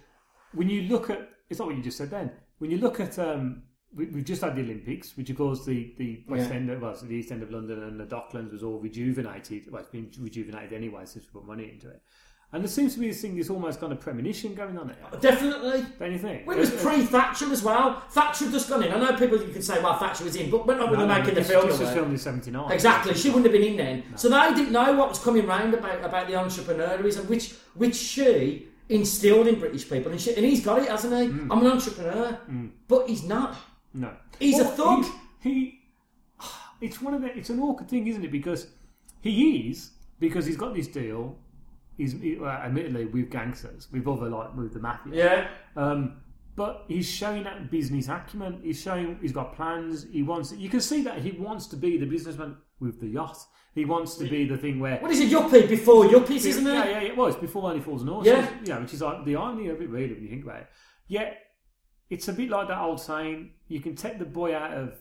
[0.54, 2.32] when you look at, it's not what you just said then.
[2.60, 3.64] When you look at, um,
[3.96, 6.56] we, we've just had the Olympics, which of course the the West Yeah.
[6.58, 9.72] End, of- well, so the East End of London and the Docklands was all rejuvenated.
[9.72, 12.02] Well, it's been rejuvenated anyway since we put money into it.
[12.54, 15.20] And there seems to be this thing, this almost kind of premonition going on here.
[15.20, 15.86] Definitely.
[15.98, 16.46] Don't you think?
[16.46, 18.04] Well, it was pre Thatcher as well.
[18.12, 18.92] Thatcher had just gone in.
[18.92, 21.08] I know people you can say, well, Thatcher was in, but when not No, they're
[21.08, 21.68] no, making the film.
[21.68, 22.72] This was filmed in '79.
[22.72, 24.04] Exactly, she wouldn't have been in then.
[24.16, 28.68] So they didn't know what was coming round about about the entrepreneurism, which which she
[28.88, 31.30] instilled in British people, and, she, and he's got it, hasn't he?
[31.30, 31.48] Mm.
[31.50, 32.38] I'm an entrepreneur,
[32.88, 33.56] but he's not.
[33.96, 35.06] No, He's a thug.
[35.42, 35.82] He, he,
[36.82, 37.36] it's one of the.
[37.36, 38.32] It's an awkward thing, isn't it?
[38.32, 38.68] Because
[39.22, 41.38] he is because he's got this deal.
[41.98, 45.14] He's he, well, admittedly with gangsters, with other like with the mafia.
[45.16, 46.18] Yeah, Um,
[46.56, 48.62] but he's showing that business acumen.
[48.64, 50.06] He's showing he's got plans.
[50.12, 50.52] He wants.
[50.54, 53.38] You can see that he wants to be the businessman with the yacht.
[53.76, 54.98] He wants to be the thing where.
[55.00, 56.74] what is a yuppie before yuppies, isn't it?
[56.74, 57.14] yeah, yeah.
[57.16, 58.32] Well, it's before Only Fools and Horses.
[58.34, 58.50] Yeah.
[58.64, 60.68] You know, which is like the irony of it, really, when you think about it.
[61.08, 61.38] Yet,
[62.12, 64.94] it's a bit like that old saying: you can take the boy out of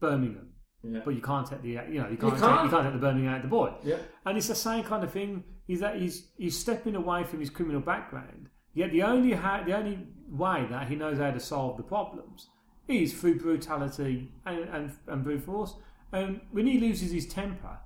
[0.00, 0.48] Birmingham,
[0.82, 1.00] Yeah.
[1.04, 2.40] but you can't take the you know you can't, can't.
[2.40, 3.72] Take, you can't take the Birmingham out of the boy.
[3.84, 3.96] Yeah.
[4.26, 5.44] And it's the same kind of thing.
[5.68, 8.48] Is that he's he's stepping away from his criminal background.
[8.74, 12.48] Yet the only ha- the only way that he knows how to solve the problems
[12.88, 15.74] is through brutality and and, and brute force.
[16.12, 17.78] And when he loses his temper,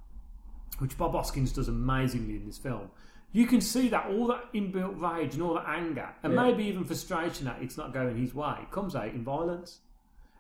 [0.79, 2.91] which Bob Hoskins does amazingly in this film,
[3.33, 6.43] you can see that all that inbuilt rage and all that anger, and Yeah.
[6.43, 9.81] maybe even frustration that it's not going his way, comes out in violence.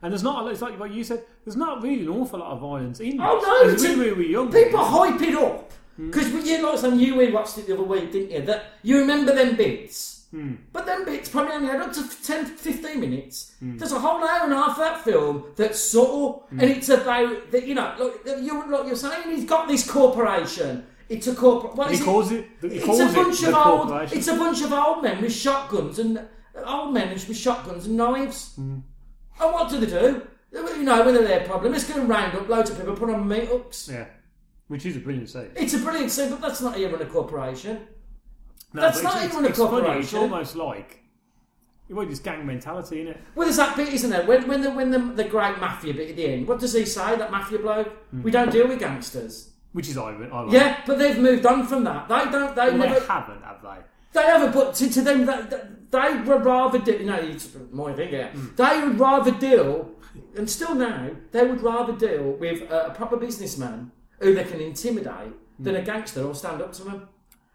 [0.03, 2.61] And there's not, it's like what you said, there's not really an awful lot of
[2.61, 3.20] violence in this.
[3.20, 4.53] Oh no, It's we were young.
[4.53, 6.06] people hype it up Hmm.
[6.11, 8.42] because you like some you we watched it the other week, didn't you?
[8.42, 10.26] That you remember them bits.
[10.30, 10.54] Hmm.
[10.72, 13.54] But them bits probably only had up to 10, 15 minutes.
[13.58, 13.78] Hmm.
[13.78, 17.50] There's a whole hour and a half of that film that's subtle, and it's about
[17.50, 17.66] that.
[17.66, 20.87] You know, look, you're, look, you're saying he's got this corporation.
[21.08, 21.74] It's a corporate.
[21.74, 24.12] What He calls it- he it's a bunch the of old.
[24.12, 26.20] It's a bunch of old men with shotguns and
[26.64, 28.52] old men with shotguns and knives.
[28.54, 28.80] Hmm.
[29.40, 30.22] And what do they do?
[30.52, 33.11] You know, when they're their problem, it's going to round up loads of people, put
[33.11, 33.88] on meat hooks.
[33.92, 34.06] Yeah.
[34.68, 35.50] Which is a brilliant scene.
[35.57, 37.87] It's a brilliant scene, but that's not even a corporation.
[38.74, 39.98] No, That's not it's, even a it's funny.
[40.00, 41.02] It's almost like
[41.88, 43.20] well, it's gang mentality, isn't it?
[43.35, 44.26] Well, there's that bit, isn't there?
[44.26, 46.85] When, when the when the, the great mafia bit at the end, what does he
[46.85, 47.16] say?
[47.16, 47.88] That mafia bloke?
[48.11, 48.22] Hmm.
[48.22, 49.52] We don't deal with gangsters.
[49.72, 50.31] Which is ironic.
[50.31, 50.52] ironic.
[50.52, 52.09] Yeah, but they've moved on from that.
[52.09, 52.54] They don't.
[52.54, 53.00] They Well, never.
[53.00, 53.78] they haven't, have they?
[54.12, 54.52] They haven't.
[54.52, 56.92] But to, to them, they, they would rather do.
[56.92, 58.12] You know, it's my thing.
[58.12, 58.33] Yeah.
[58.57, 59.90] They would rather deal,
[60.37, 64.61] and still now, they would rather deal with a, a proper businessman who they can
[64.61, 67.09] intimidate than a gangster or stand up to them.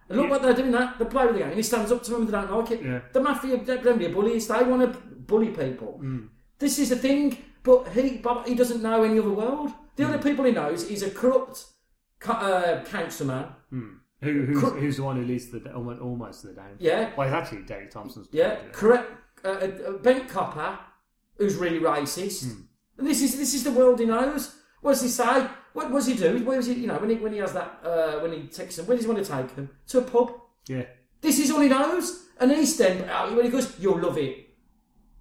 [0.10, 0.32] And look Yeah.
[0.32, 0.72] what they're doing.
[0.72, 2.22] That they play with the gang, and he stands up to them.
[2.22, 2.84] and They don't like it.
[2.84, 3.00] Yeah.
[3.12, 4.48] The mafia, they're be bullies.
[4.48, 6.00] They want to bully people.
[6.02, 6.30] Mm.
[6.60, 7.38] This is the thing.
[7.64, 9.72] But he, but he doesn't know any other world.
[9.96, 10.24] The only mm.
[10.24, 11.66] people he knows, is a corrupt
[12.28, 13.46] uh, councilman.
[13.72, 14.00] Mm.
[14.22, 16.76] Who, who's, Cor- who's the one who leads the almost, almost to the down?
[16.80, 17.12] Yeah.
[17.16, 18.28] Well, it's actually Derek Thompson's.
[18.32, 19.12] Yeah, correct.
[19.44, 20.80] Uh, uh, uh a, a bent copper
[21.38, 22.44] who's really racist.
[22.98, 24.56] And this is this is the world he knows.
[24.82, 25.48] What does he say?
[25.74, 26.38] What does he do?
[26.46, 26.74] Where is he?
[26.74, 29.06] You know, when he when he has that uh, when he takes him, where does
[29.06, 29.70] he want to take him?
[29.88, 30.34] To a pub.
[30.68, 30.86] Yeah.
[31.22, 32.26] This is all he knows.
[32.40, 34.50] And East End, uh, when he goes, you'll love it.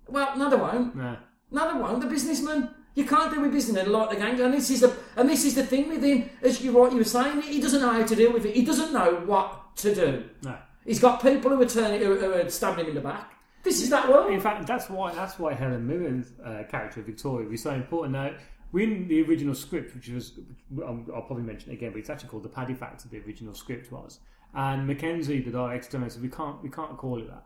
[0.08, 0.76] Well, another one.
[0.76, 0.96] won't.
[0.96, 1.16] Nah.
[1.50, 2.00] No, they won't.
[2.00, 2.74] The businessman.
[2.94, 4.38] You can't do with business like the gang.
[4.40, 6.28] And this is the and this is the thing with him.
[6.42, 8.54] As you what you were saying, he doesn't know how to deal with it.
[8.54, 10.24] He doesn't know what to do.
[10.42, 10.56] No.
[10.84, 13.32] He's got people who are turning who, who are stabbing him in the back.
[13.62, 14.30] This is that world.
[14.30, 18.12] In fact, that's why that's why Helen Mirren's uh, character Victoria was so important.
[18.12, 18.34] Now,
[18.74, 20.38] in the original script, which was
[20.85, 23.08] um, I'll probably mention it again, but it's actually called the Paddy Factor.
[23.08, 24.20] The original script was,
[24.54, 27.44] and Mackenzie, the director, said we can't we can't call it that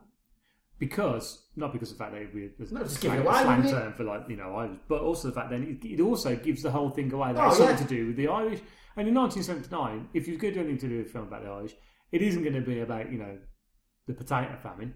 [0.79, 3.43] because not because of the fact that we there's No, just slang, give it away,
[3.43, 6.37] slang term for like you know Irish, but also the fact that it, it also
[6.37, 7.33] gives the whole thing away.
[7.33, 7.67] That Oh, it's yeah.
[7.69, 8.61] something to do with the Irish.
[8.99, 11.43] And in 1979, if you're going to do anything to do with a film about
[11.45, 11.75] the Irish,
[12.13, 13.39] it isn't going to be about you know
[14.07, 14.95] the potato famine.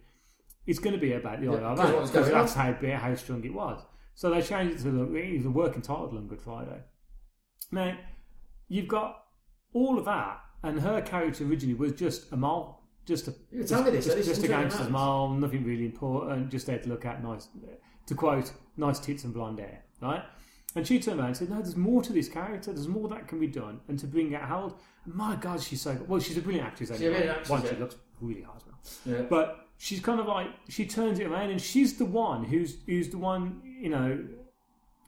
[0.67, 2.47] it's going to be about the Yeah, IRA because what's because going on.
[2.47, 3.81] that's how how strong it was.
[4.21, 6.83] So they changed it to the it working title on Good Friday.
[7.73, 7.97] Now
[8.69, 9.25] you've got
[9.73, 13.83] all of that, and her character originally was just a mole, just a You tell
[13.83, 17.25] me this, just, just a gangster's mole, nothing really important, just there to look at
[17.25, 17.49] nice,
[18.09, 20.23] to quote, nice tits and blonde hair, right?
[20.77, 22.75] And she turned around and said, "No, there's more to this character.
[22.75, 24.75] There's more that can be done." And to bring out Harold,
[25.07, 26.07] my God, she's so good.
[26.07, 26.21] well.
[26.21, 26.91] She's a brilliant actress.
[26.91, 27.09] Anyway.
[27.09, 29.17] brilliant actress, One, she looks really hard as well.
[29.17, 29.27] Yeah.
[29.31, 33.09] But she's kind of like she turns it around, and she's the one who's who's
[33.09, 33.61] the one.
[33.65, 34.09] You know,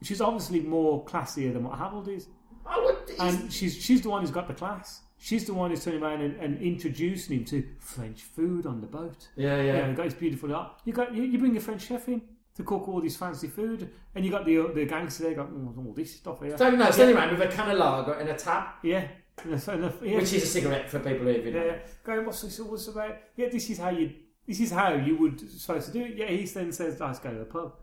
[0.01, 2.27] she's obviously more classier than what Harold is,
[2.65, 2.97] I would.
[3.19, 5.01] and she's she's the one who's got the class.
[5.19, 8.87] She's the one who's turning around and, and introducing him to French food on the
[8.87, 9.29] boat.
[9.37, 9.87] yeah, Yeah, yeah.
[9.87, 10.81] you got his beautiful art.
[10.83, 12.21] You got you, you bring a French chef in
[12.55, 15.77] to cook all this fancy food, and you got the the gangster there got mm,
[15.85, 16.57] all this stuff here.
[16.57, 18.79] So, no, standing around with a can of lager and a tap.
[18.83, 19.07] yeah,
[19.43, 20.15] and the- and the- yeah.
[20.17, 21.53] which is a cigarette for people who live in.
[21.53, 21.77] Yeah, yeah.
[22.03, 23.15] Going, what's this all about?
[23.37, 24.11] Yeah, this is how you.
[24.47, 26.15] This is how you would supposed to do it.
[26.15, 27.73] Yeah, he then says, "Let's go to the pub."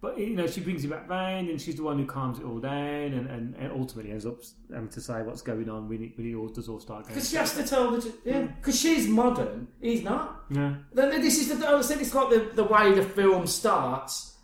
[0.00, 2.44] But you know, she brings it back round, and she's the one who calms it
[2.44, 4.38] all down, and, and, and ultimately ends up
[4.72, 7.14] having to say what's going on when it, when it all does all start going.
[7.14, 8.12] Because she has to tell the.
[8.24, 8.42] Yeah.
[8.42, 10.44] Because she's modern, he's not.
[10.50, 11.68] Yeah, Then this is the.
[11.68, 14.36] I said it's like the, the way the film starts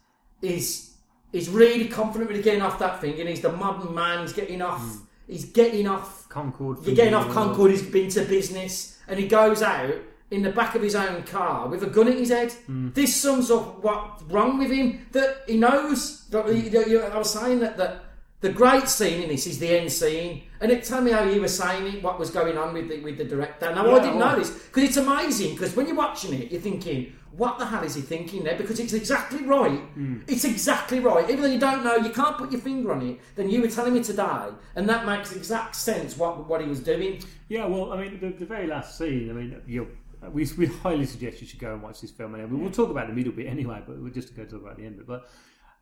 [0.42, 0.96] is
[1.32, 4.22] is really confident with getting off that thing, and he's the modern man.
[4.22, 4.80] He's getting off.
[4.80, 5.04] Hmm.
[5.28, 6.28] He's getting off.
[6.28, 6.84] Concorde.
[6.84, 7.70] You're getting off Concorde.
[7.70, 9.94] He's been to business, and he goes out
[10.30, 12.52] in the back of his own car with a gun at his head.
[12.66, 12.90] Hmm.
[12.92, 15.06] This sums up what's wrong with him.
[15.12, 16.26] That he knows.
[16.30, 18.00] That, you- you- I was saying that that.
[18.40, 21.40] The great scene in this is the end scene, and it tell me how you
[21.40, 23.74] were saying it, what was going on with the, with the director.
[23.74, 25.54] Now I didn't know this because it's amazing.
[25.54, 28.78] Because when you're watching it, you're thinking, "What the hell is he thinking there?" Because
[28.80, 29.78] it's exactly right.
[29.94, 30.18] Hmm.
[30.26, 31.24] It's exactly right.
[31.30, 33.18] Even though you don't know, you can't put your finger on it.
[33.34, 36.80] Then you were telling me today, and that makes exact sense what what he was
[36.80, 37.22] doing.
[37.48, 39.30] Yeah, well, I mean, the, the very last scene.
[39.30, 39.88] I mean, you
[40.32, 42.34] we, we highly suggest you should go and watch this film.
[42.34, 44.58] And we will talk about the middle bit anyway, but we're just going to go
[44.58, 45.06] talk about the end bit.
[45.06, 45.28] But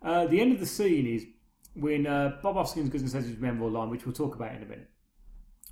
[0.02, 1.26] uh, the end of the scene is
[1.74, 4.62] when uh, Bob Hoskins goes and says his memorable line, which we'll talk about in
[4.62, 4.88] a minute.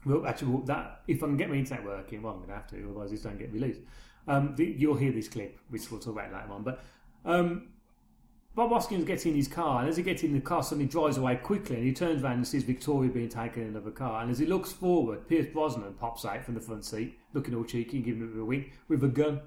[0.04, 2.54] Well, actually, well, that if I can get my internet working, well, I'm going to
[2.54, 3.80] have to, otherwise this don't get released.
[4.26, 6.62] Um, the, you'll hear this clip, which we'll talk about later on.
[6.62, 6.83] But
[7.24, 7.68] um,
[8.54, 11.16] Bob Hoskins gets in his car, and as he gets in the car, suddenly drives
[11.16, 14.22] away quickly, and he turns around and sees Victoria being taken in another car.
[14.22, 17.64] And as he looks forward, Pierce Brosnan pops out from the front seat, looking all
[17.64, 19.40] cheeky and giving him a wink with a gun.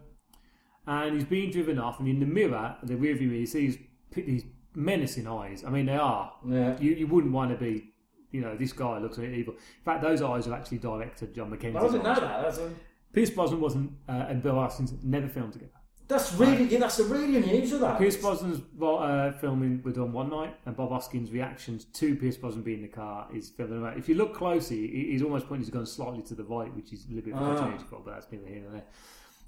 [0.88, 3.78] And he's being driven off, and in the mirror, the rear view mirror, he sees
[4.12, 5.64] these menacing eyes.
[5.66, 6.32] I mean, they are.
[6.48, 6.80] Yeah.
[6.80, 7.94] You, you wouldn't want to be,
[8.32, 9.54] you know, this guy looks at evil.
[9.54, 11.78] In fact, those eyes are actually directed John Mackenzie.
[11.78, 12.42] I didn't know that.
[12.42, 12.72] That's, a,
[13.12, 15.72] Pierce Brosnan wasn't, uh, and Bill Hoskins never filmed together.
[16.08, 17.80] That's really yeah, that's a really unusual.
[17.80, 22.38] That Pierce Brosnan's uh, filming were done one night, and Bob Hoskins' reactions to Pierce
[22.38, 23.98] Brosnan being in the car is filming about.
[23.98, 27.06] If you look closely, he's almost pointing his gun slightly to the right, which is
[27.06, 27.78] a little bit Ah.
[27.90, 28.86] but that's neither here nor there.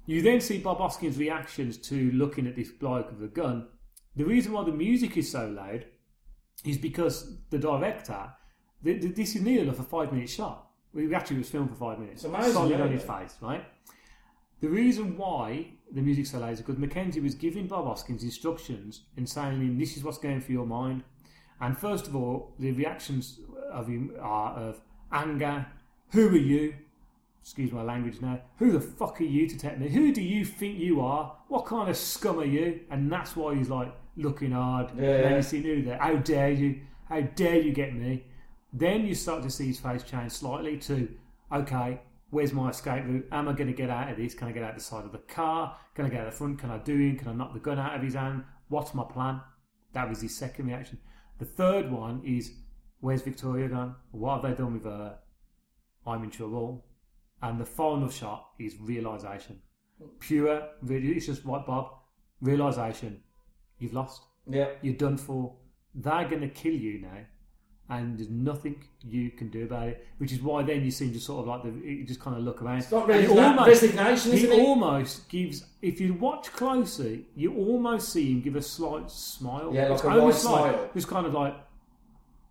[0.06, 3.66] You then see Bob Hoskins' reactions to looking at this bloke with a gun.
[4.14, 5.84] The reason why the music is so loud
[6.64, 8.32] is because the director,
[8.82, 10.68] th th this is near enough a five minute shot.
[10.94, 12.24] We actually was filmed for five minutes.
[12.24, 13.64] It's amazing, Solid on his face, right?
[14.60, 19.02] The reason why the music's so loud is because Mackenzie was giving Bob Hoskins instructions
[19.16, 21.04] and saying this is what's going through your mind.
[21.60, 23.40] And first of all, the reactions
[23.70, 24.80] of him are of
[25.12, 25.66] anger,
[26.10, 26.74] who are you?
[27.42, 28.40] Excuse my language now.
[28.58, 29.88] Who the fuck are you to take me?
[29.88, 31.36] Who do you think you are?
[31.48, 32.80] What kind of scum are you?
[32.90, 34.90] And that's why he's like looking hard.
[34.96, 35.98] Yeah, And then you see who there.
[35.98, 36.80] How dare you?
[37.08, 38.24] How dare you get me?
[38.72, 41.08] Then you start to see his face change slightly to,
[41.52, 42.00] okay,
[42.36, 43.26] where's my escape route?
[43.32, 44.34] Am I going to get out of this?
[44.34, 45.74] Can I get out the side of the car?
[45.94, 46.58] Can I get out the front?
[46.58, 47.18] Can I do it?
[47.18, 48.44] Can I knock the gun out of his hand?
[48.68, 49.40] What's my plan?
[49.94, 50.98] That was his second reaction.
[51.38, 52.52] The third one is,
[53.00, 53.96] where's Victoria gone?
[54.10, 55.18] What have they done with her?
[56.06, 56.84] I'm in trouble.
[57.40, 59.62] And the final shot is realization.
[60.20, 61.86] Pure, really, it's just right, Bob.
[62.42, 63.22] Realization.
[63.78, 64.20] You've lost.
[64.46, 64.72] yeah.
[64.82, 65.56] You're done for.
[65.94, 67.24] They're going to kill you now,
[67.88, 70.06] and there's nothing you can do about it.
[70.18, 72.42] Which is why then you seem to sort of like the, you just kind of
[72.42, 72.78] look around.
[72.78, 74.60] It's not really that resignation, he isn't it?
[74.60, 75.64] almost gives.
[75.82, 79.70] If you watch closely, you almost see him give a slight smile.
[79.72, 80.90] Yeah, like It's a almost wide like- smile.
[80.94, 81.54] It's kind of like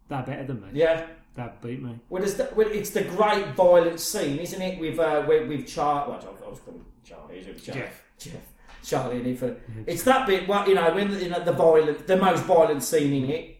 [0.08, 0.68] they're better than me.
[0.74, 1.08] Yeah.
[1.36, 2.00] That beat me.
[2.10, 4.80] Well, it's the, well, it's the great violent scene, isn't it?
[4.80, 7.62] With uh, with, with Char, well, I was calling Charlie, is it?
[7.62, 8.04] Char- Jeff.
[8.18, 8.34] Jeff,
[8.82, 10.48] Charlie, and for it's that bit.
[10.48, 13.55] Well, you know, when you know, the violent, the most violent scene in it.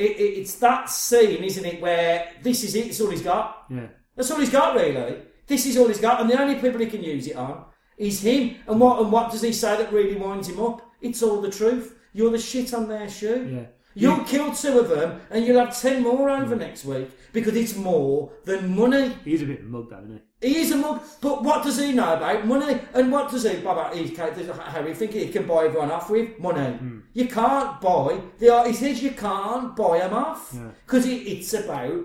[0.00, 0.38] It, it.
[0.40, 1.80] It's that scene, isn't it?
[1.80, 2.86] Where this is it.
[2.86, 3.66] It's all he's got.
[3.70, 3.88] Yeah.
[4.16, 5.22] That's all he's got, really.
[5.46, 7.64] This is all he's got, and the only people he can use it on
[7.98, 8.56] is him.
[8.66, 10.82] And what and what does he say that really winds him up?
[11.00, 11.98] It's all the truth.
[12.12, 13.48] You're the shit on their shoe.
[13.52, 13.66] Yeah.
[13.94, 16.60] You'll kill two of them, and you'll have ten more over hmm.
[16.60, 19.16] next week because it's more than money.
[19.24, 20.48] He's a bit mugged, though, isn't he?
[20.48, 22.80] He is a mug, but what does he know about money?
[22.94, 24.50] And what does he about his character?
[24.54, 26.76] Harry think he can buy everyone off with money?
[26.76, 27.00] Hmm.
[27.12, 28.20] You can't buy.
[28.38, 30.70] The he says you can't buy them off Yeah.
[30.86, 32.04] because it, it's about.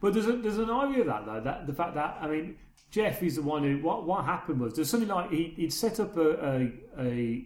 [0.00, 1.40] But there's a, there's an idea of that though.
[1.40, 2.56] That the fact that I mean,
[2.90, 3.78] Jeff is the one who.
[3.78, 7.44] What what happened was there's something like he he'd set up a a, a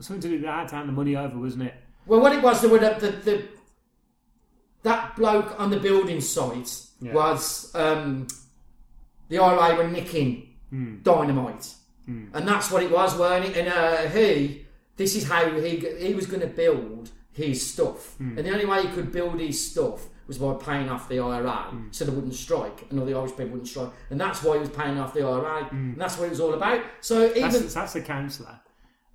[0.00, 1.74] something to do with had to hand the money over, wasn't it?
[2.06, 3.42] Well, what it was, there were the, the, the
[4.82, 7.12] that bloke on the building site Yeah.
[7.12, 8.26] was um,
[9.28, 10.96] the IRA were nicking Hmm.
[11.02, 11.74] dynamite,
[12.08, 13.56] and that's what it was, weren't it?
[13.56, 14.66] And uh, he,
[14.96, 18.36] this is how he he was going to build his stuff, Hmm.
[18.38, 21.68] and the only way he could build his stuff was by paying off the IRA,
[21.70, 21.86] Hmm.
[21.92, 24.60] so they wouldn't strike, and all the Irish people wouldn't strike, and that's why he
[24.60, 26.80] was paying off the IRA, and that's what it was all about.
[27.00, 27.42] So even.
[27.42, 28.58] That's that's the councillor,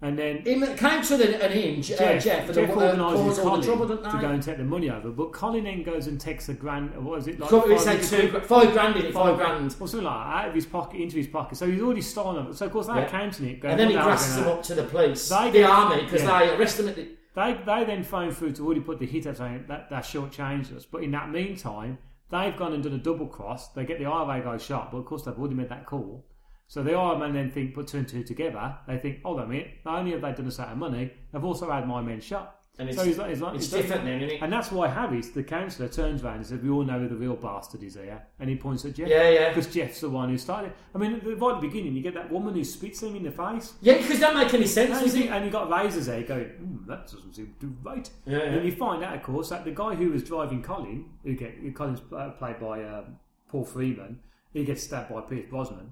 [0.04, 3.38] and then him, Council and, and him, Jeff, uh, Jeff, and Jeff the, uh, organises
[3.38, 6.20] the Colin trouble, to go and take the money over, but Colin then goes and
[6.20, 6.96] takes a grand.
[7.06, 7.52] What is it like?
[7.52, 9.66] We five two, five grand in it, five grand.
[9.80, 11.56] or something like that, out of his pocket into his pocket.
[11.58, 12.56] So he's already stolen it.
[12.56, 13.08] So of course they're Yeah.
[13.10, 13.60] counting it.
[13.62, 15.46] Going, And then he "What the hell's grasses going them up to the police, They
[15.52, 16.40] the get- army, because yeah.
[16.40, 17.08] they arrest them at the.
[17.34, 20.76] They they then phone through to already put the hit out saying that that shortchanged
[20.76, 20.86] us.
[20.86, 21.98] But in that meantime,
[22.30, 23.70] they've gone and done a double cross.
[23.70, 26.26] They get the IRA guy shot, but of course they've already made that call.
[26.72, 28.74] So the IRA men then think put two and two together.
[28.88, 31.12] They think, hold on a minute, not only have they done us out of money,
[31.34, 32.62] they've also had my men shot.
[32.80, 34.42] And so it's- he's like, he's like, it's different then, isn't it?
[34.42, 37.18] And that's why Harry, the councillor, turns around and says, "We all know who the
[37.18, 39.10] real bastard is here," and he points at Jeff.
[39.10, 39.50] Yeah, yeah.
[39.50, 40.72] Because Jeff's the one who started.
[40.96, 43.18] I mean, at the- right at the beginning, you get that woman who spits him
[43.18, 43.74] in the face.
[43.82, 45.28] Yeah, because that make any sense, And you, does it?
[45.30, 48.10] and you got lasers there going, mm, that doesn't seem to right.
[48.26, 48.44] Yeah, yeah.
[48.46, 51.36] And then you find out, of course, that the guy who was driving Colin, who
[51.36, 53.18] get Colin's played by um,
[53.50, 54.22] Paul Freeman,
[54.54, 55.92] he gets stabbed by Pierce Brosnan.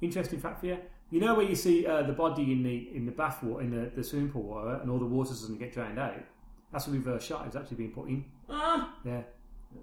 [0.00, 0.78] Interesting fact for you.
[1.10, 3.70] You know where you see uh, the body in the in the bath water, in
[3.70, 6.14] the, the swimming pool water, and all the water doesn't get drained out.
[6.72, 7.46] That's a reverse shot.
[7.46, 8.24] It's actually been put in.
[8.48, 9.22] Ah, Yeah.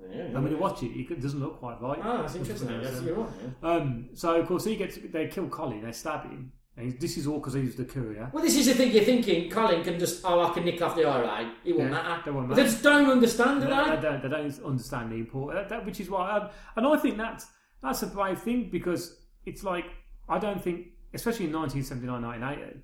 [0.09, 1.99] yeah, I mean, you watch it, it doesn't look quite right.
[2.01, 2.69] Ah, that's interesting.
[2.81, 3.29] Yes, you're right.
[3.61, 3.69] yeah.
[3.69, 7.27] Um, so of course he gets they kill Colin, they stab him, and this is
[7.27, 8.29] all because he's the courier.
[8.33, 9.49] Well, this is the thing you're thinking.
[9.51, 11.51] Colin can just, oh, I can nick off the IRA.
[11.65, 12.21] It won't Yeah, matter.
[12.23, 12.63] that won't matter.
[12.63, 13.95] They just don't understand, do They, they?
[13.97, 16.97] they don't, they don't understand the importance, that, that, which is why, um, and I
[16.97, 17.47] think that's
[17.81, 19.85] that's a brave thing because it's like
[20.29, 22.83] I don't think, especially in 1979, 1980,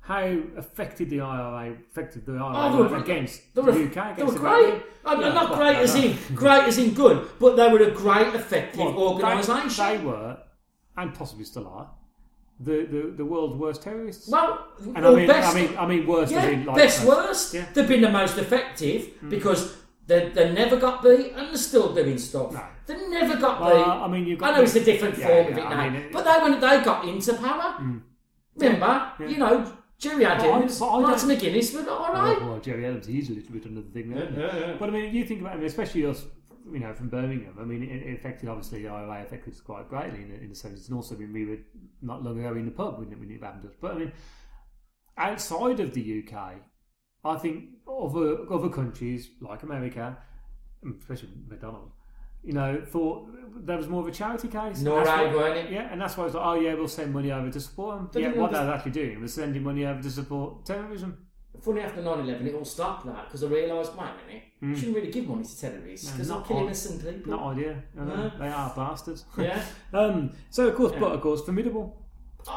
[0.00, 3.94] how affected the IRA affected the IRA Oh, were- against They the were, UK.
[4.16, 4.82] they Against were the great.
[5.04, 7.90] I mean, Yeah, not great as in great as in good, but they were a
[7.90, 9.84] great, effective Well, organisation.
[9.84, 10.38] They, they were,
[10.96, 11.90] and possibly still are,
[12.60, 14.28] the, the, the world's worst terrorists.
[14.28, 17.08] well, and I mean, best, I mean, I mean, worst yeah, in like best uh,
[17.08, 17.54] worst.
[17.54, 17.66] yeah.
[17.74, 19.76] They've been the most effective because
[20.08, 22.52] they, they never got beat and they're still doing stuff.
[22.52, 22.62] No.
[22.86, 23.86] They never got Well, beat.
[23.86, 25.74] I mean, you've got I know it's a different Yeah, form yeah, of it I
[25.74, 28.00] now, mean, it- but they when they got into power, mm.
[28.56, 29.26] remember, Yeah.
[29.28, 32.40] you know, Gerry Adams, but Martin don't- McGuinness, but all right.
[32.40, 34.30] Well, well, Gerry Adams, he's a little bit another thing there.
[34.32, 34.76] Yeah, yeah, yeah.
[34.78, 36.24] But I mean, you think about it, especially us,
[36.72, 37.56] you know, from Birmingham.
[37.60, 40.48] I mean, it, it affected obviously the IRA affected us quite greatly in, the- in
[40.50, 41.58] the seventies, and also when we were
[42.00, 43.74] not long ago in the pub when it, when it happened to us.
[43.80, 44.12] But I mean,
[45.16, 46.54] outside of the UK,
[47.24, 50.16] I think other other countries like America,
[51.00, 51.92] especially McDonald's,
[52.44, 53.28] you know, thought
[53.66, 54.80] there was more of a charity case.
[54.82, 55.70] Nor That's I, why- weren't it?
[55.72, 58.22] Yeah, and that's why it's like, oh yeah, we'll send money over to support them.
[58.22, 61.18] Yeah, what they understand- were actually doing was sending money over to support terrorism.
[61.60, 64.76] Funny after 9 11, it all stopped that because I realised, wait a minute, you
[64.76, 67.32] shouldn't really give money to terrorists No, because they'll not kill on- innocent people.
[67.32, 67.82] Not idea.
[67.96, 68.30] No.
[68.38, 69.24] They are bastards.
[69.36, 69.60] Yeah.
[69.92, 71.00] um, so of course, Yeah.
[71.00, 72.00] but of course, formidable.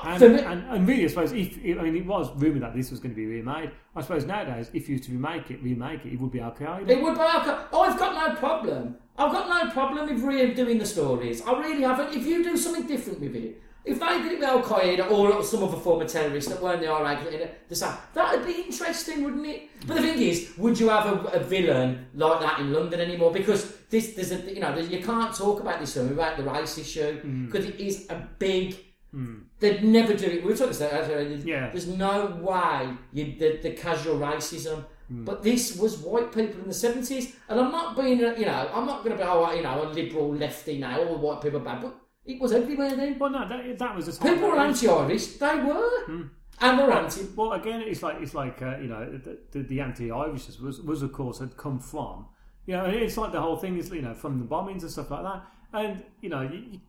[0.03, 2.99] And, and, and really, I suppose if I mean, it was rumoured that this was
[2.99, 3.71] going to be remade.
[3.95, 6.51] I suppose nowadays, if you were to remake it, remake it, it would be Al
[6.51, 6.89] Qaeda.
[6.89, 7.57] It would be okay.
[7.71, 8.97] Oh, I've got no problem.
[9.17, 11.41] I've got no problem with redoing the stories.
[11.45, 12.15] I really haven't.
[12.15, 15.43] If you do something different with it, if they did it with Al Qaeda or
[15.43, 19.23] some other form of terrorist that weren't the IRA, the same, that would be interesting,
[19.23, 19.69] wouldn't it?
[19.87, 23.31] But the thing is, would you have a, a villain like that in London anymore?
[23.31, 26.43] Because this, there's a, you know, you can't talk about this um, film without the
[26.43, 27.69] race issue because mm.
[27.69, 28.77] it is a big.
[29.11, 29.39] Hmm.
[29.59, 30.43] They'd never do it.
[30.43, 31.07] We were talking about that.
[31.07, 31.69] There's, Yeah.
[31.69, 34.85] there's no way you, the, the casual racism.
[35.07, 35.25] Hmm.
[35.25, 38.69] But this was white people in the seventies, and I'm not being, uh, you know,
[38.73, 41.01] I'm not going to be, oh, you know, a liberal lefty now.
[41.03, 41.95] All white people are bad, but
[42.25, 43.19] it was everywhere then.
[43.19, 44.35] Well, no, that, that was the time.
[44.35, 45.27] People were anti-Irish.
[45.33, 46.21] They were, hmm.
[46.61, 47.21] and they're anti.
[47.35, 51.01] Well, again, it's like it's like uh, you know the, the, the anti-Irishness was was
[51.01, 52.27] of course had come from
[52.65, 55.11] you know it's like the whole thing is you know from the bombings and stuff
[55.11, 55.43] like that,
[55.73, 56.79] and you know you, you,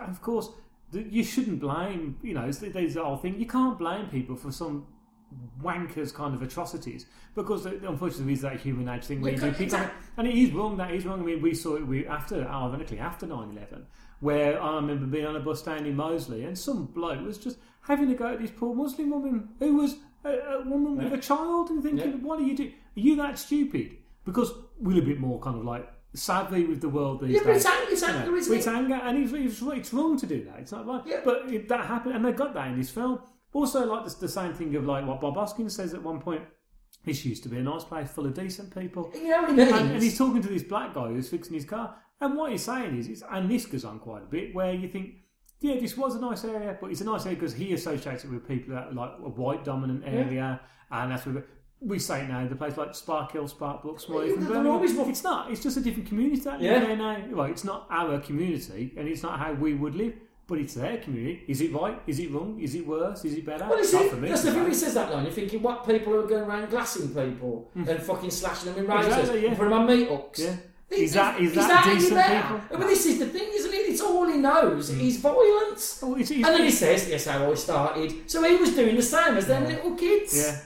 [0.00, 0.50] of course
[0.92, 4.50] you shouldn't blame you know it's- there's the whole thing you can't blame people for
[4.50, 4.86] some
[5.62, 9.44] wankers kind of atrocities because unfortunately there is that human nature thing where You do
[9.46, 11.76] can't- pick on it and it is wrong that is wrong I mean we saw
[11.76, 13.84] it we after ironically after 9-11
[14.20, 17.58] where I remember being on a bus stand in Moseley and some bloke was just
[17.82, 21.18] having a go at this poor Muslim woman who was a, a woman with a
[21.18, 22.16] child and thinking, Yeah.
[22.16, 22.70] what are you doing?
[22.96, 23.96] Are you that stupid?
[24.26, 27.56] Because we're a bit more kind of like savvy with the world these Yeah, days.
[27.58, 28.70] it's ang- it's You know, anger, isn't it's it?
[28.70, 30.58] anger, and it's, it's, it's wrong to do that.
[30.60, 31.02] It's not right.
[31.06, 31.20] Yeah.
[31.24, 33.20] But it, that happened, and they got that in this film.
[33.52, 36.42] Also, like the, the same thing of like what Bob Hoskins says at one point.
[37.04, 39.10] This used to be a nice place full of decent people.
[39.14, 39.72] You know what he means?
[39.72, 41.96] And, and he's talking to this black guy who's fixing his car.
[42.20, 44.88] And what he's saying is, is, and this goes on quite a bit, where you
[44.88, 45.14] think,
[45.60, 48.30] yeah, this was a nice area, but it's a nice area because he associates it
[48.30, 51.44] with people that are like a white dominant area, and that's where
[51.80, 52.46] we say now.
[52.46, 54.66] The place like Sparkhill, Sparkbrook, Smiley Yeah, from Birmingham.
[54.72, 54.96] always.
[54.98, 55.50] It's not.
[55.50, 56.80] It's just a different community that Yeah.
[56.80, 57.16] there now.
[57.30, 60.14] Well, it's not our community, and it's not how we would live.
[60.46, 61.44] But it's their community.
[61.46, 62.02] Is it right?
[62.08, 62.58] Is it wrong?
[62.60, 63.24] Is it worse?
[63.24, 63.68] Is it better?
[63.70, 64.66] Well, for me, that's the thing.
[64.66, 65.22] He says that line.
[65.22, 67.86] You're thinking, what people are going around glassing people mm.
[67.86, 69.48] and fucking slashing them in razors Exactly, yeah.
[69.50, 70.40] and putting them on meat hooks.
[70.40, 70.56] Yeah.
[70.90, 72.60] He- Is that- is is that any decent people?
[72.80, 73.76] But this is the thing, isn't it?
[73.76, 74.90] It's all he knows.
[74.90, 75.00] Mm.
[75.06, 76.00] Is violence.
[76.02, 78.96] Oh, it's, it's, And then he says, "Yes, how I started." So he was doing
[78.96, 80.36] the same as them little kids.
[80.36, 80.60] yeah,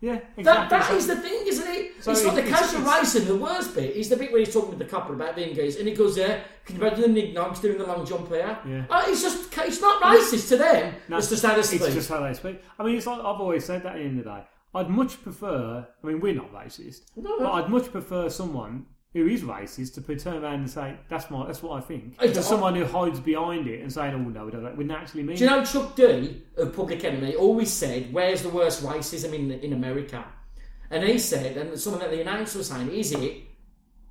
[0.00, 0.44] yeah, exactly.
[0.44, 2.04] That, that is the thing, isn't it?
[2.04, 3.26] So it's like the casual racing.
[3.26, 5.78] The worst bit is the bit where he's talking with the couple about the English,
[5.78, 8.84] and he goes, "Yeah, can you imagine the nignogs doing the long jump here?" Yeah.
[8.88, 10.94] Uh, it's just, it's not racist to them.
[11.08, 11.80] No, it's just how they speak.
[11.82, 12.62] It's just how they speak.
[12.78, 14.44] I mean, it's like I've always said that at the end of the day.
[14.74, 15.86] I'd much prefer.
[16.02, 17.38] I mean, we're not racist, No.
[17.38, 21.46] but I'd much prefer someone who is racist to turn around and say that's my
[21.46, 22.18] that's what I think.
[22.18, 24.76] Than someone who hides behind it and saying, "Oh no, we don't.
[24.76, 28.50] We wouldn't mean." Do you know Chuck D of Public Enemy always said, "Where's the
[28.50, 30.24] worst racism in in America?"
[30.90, 33.42] And he said, and someone that the announcer was saying, "Is it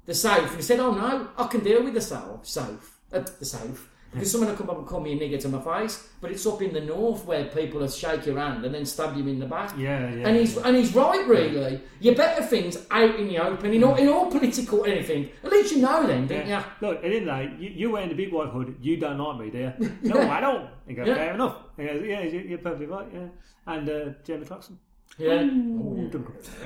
[0.05, 3.19] the South?" And he said, "Oh no, I can deal with the South, South, uh,
[3.19, 6.07] the South." Because someone will come up and call me a nigger to my face,
[6.21, 9.15] but it's up in the north where people will shake your hand and then stab
[9.17, 9.73] you in the back.
[9.77, 10.27] Yeah, yeah.
[10.27, 11.81] And he's and he's right, really.
[11.99, 15.29] You better things out in the open, in all, in all political anything.
[15.43, 16.63] At least you know then, don't Yeah.
[16.81, 16.87] you?
[16.87, 18.75] Look, at the end of the day, you, you're wearing the big white hood.
[18.81, 19.91] You don't like me, do you?
[20.13, 20.69] No, I don't.
[20.87, 21.15] You go, Yeah.
[21.15, 21.55] fair enough.
[21.75, 23.07] He goes, yeah, you're, you're perfectly right.
[23.13, 23.27] Yeah,
[23.67, 24.79] and uh, Jeremy Clarkson.
[25.19, 25.41] Yeah.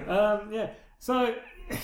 [0.08, 0.70] Um, yeah.
[1.00, 1.34] So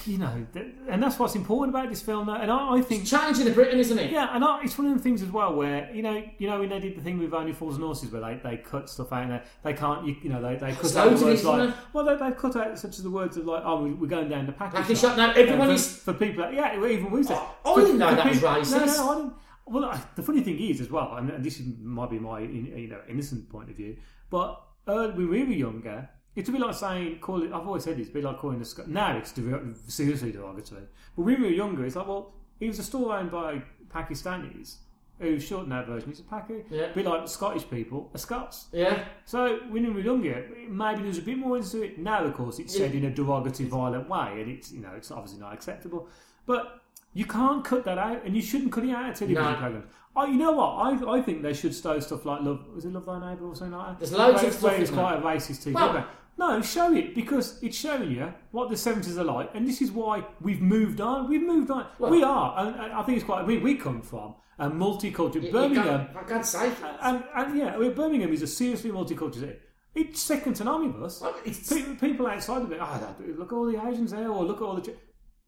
[0.05, 2.29] you know, th- and that's what's important about this film.
[2.29, 4.11] And I, I think challenging the Britain, isn't it?
[4.11, 6.59] Yeah, and I, it's one of the things as well where you know, you know,
[6.59, 9.11] when they did the thing with Only Fools and Horses, where they, they cut stuff
[9.13, 11.27] out and they, they can't, you, you know, they, they cut There's out loads the
[11.27, 13.83] of words like, well, they, they've cut out such as the words of like, oh,
[13.83, 15.17] we, we're going down the package, Package shop.
[15.17, 16.43] Now, everyone for, is- for people.
[16.43, 17.37] That, yeah, even we said.
[17.65, 18.97] I for- didn't know for that was people- racist.
[18.97, 19.33] No, I didn't.
[19.69, 22.73] Well, I- the funny thing is as well, and this is, might be my in-
[22.77, 23.97] you know innocent point of view,
[24.29, 26.09] but uh, when we were younger.
[26.37, 27.47] It's a bit like saying, call it.
[27.51, 28.83] I've always said this, a bit like calling the sky.
[28.87, 30.83] Now it's derog- seriously derogatory.
[31.15, 33.61] But when we were younger, it's like, well, it was a store owned by
[33.93, 34.75] Pakistanis
[35.19, 36.11] who shortened that version.
[36.11, 36.63] It's a Paki.
[36.69, 36.83] Yeah.
[36.83, 38.67] A bit like Scottish people are Scots.
[38.71, 39.03] Yeah.
[39.25, 41.97] So when we were younger, maybe there was a bit more into it.
[41.97, 45.09] Now, of course, it's said in a derogatory, violent way, and it's you know it's
[45.09, 46.07] obviously not acceptable.
[46.45, 46.81] But
[47.15, 49.55] you can't cut that out, and you shouldn't cut it out of television No.
[49.55, 49.85] programs.
[50.15, 50.67] Oh, you know what?
[50.67, 52.67] I, I think they should stow stuff like love.
[52.75, 53.99] Was it Love Thy Neighbour or something like that?
[53.99, 55.73] There's loads of stuff it's quite a racist TV.
[55.73, 56.07] Well- program.
[56.37, 59.91] No, show it because it's showing you what the seventies are like, and this is
[59.91, 61.27] why we've moved on.
[61.29, 61.87] We've moved on.
[61.99, 63.45] Well- we are, and, and I think it's quite.
[63.45, 66.07] We, we come from a multicultural You- you Birmingham.
[66.07, 66.73] can't- For God's sake.
[67.01, 69.57] And, and yeah, I mean, Birmingham is a seriously multicultural city.
[69.95, 71.21] It's second to none of us.
[71.21, 74.43] Well, it's- Pe- People outside of it, oh, look at all the Asians there, or
[74.45, 74.93] look at all the.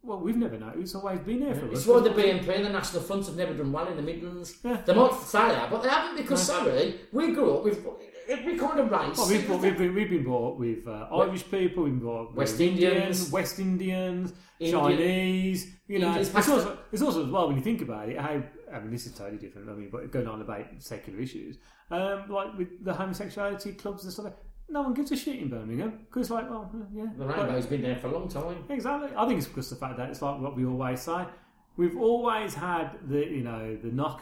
[0.02, 0.76] Well, we've never known.
[0.82, 1.80] It's always been there for It's us.
[1.80, 4.56] It's why the BNP and the National Front have never done well in the Midlands.
[4.64, 4.82] Yeah.
[4.86, 7.84] They might say that, but they haven't because, sorry, we grew up with
[8.30, 9.18] every kind of race.
[9.18, 12.38] Well, we've, we've, been, we've been brought with uh, Irish people, we've been brought with
[12.38, 13.32] West Indians.
[13.32, 15.76] West Indians, Indian- Chinese.
[15.88, 18.18] You know, it's also, it's also as well when you think about it.
[18.20, 18.42] How
[18.74, 19.70] I mean, this is totally different.
[19.70, 21.58] I mean, but going on about secular issues,
[21.92, 24.26] um, like with the homosexuality clubs and stuff.
[24.26, 24.38] like-
[24.70, 27.82] No one gives a shit in Birmingham because, like, well, yeah, The but- rainbow's been
[27.82, 28.64] there for a long time.
[28.70, 29.10] Exactly.
[29.18, 31.26] I think it's because of the fact that it's like what we always say.
[31.78, 34.22] We've always had the you know the knock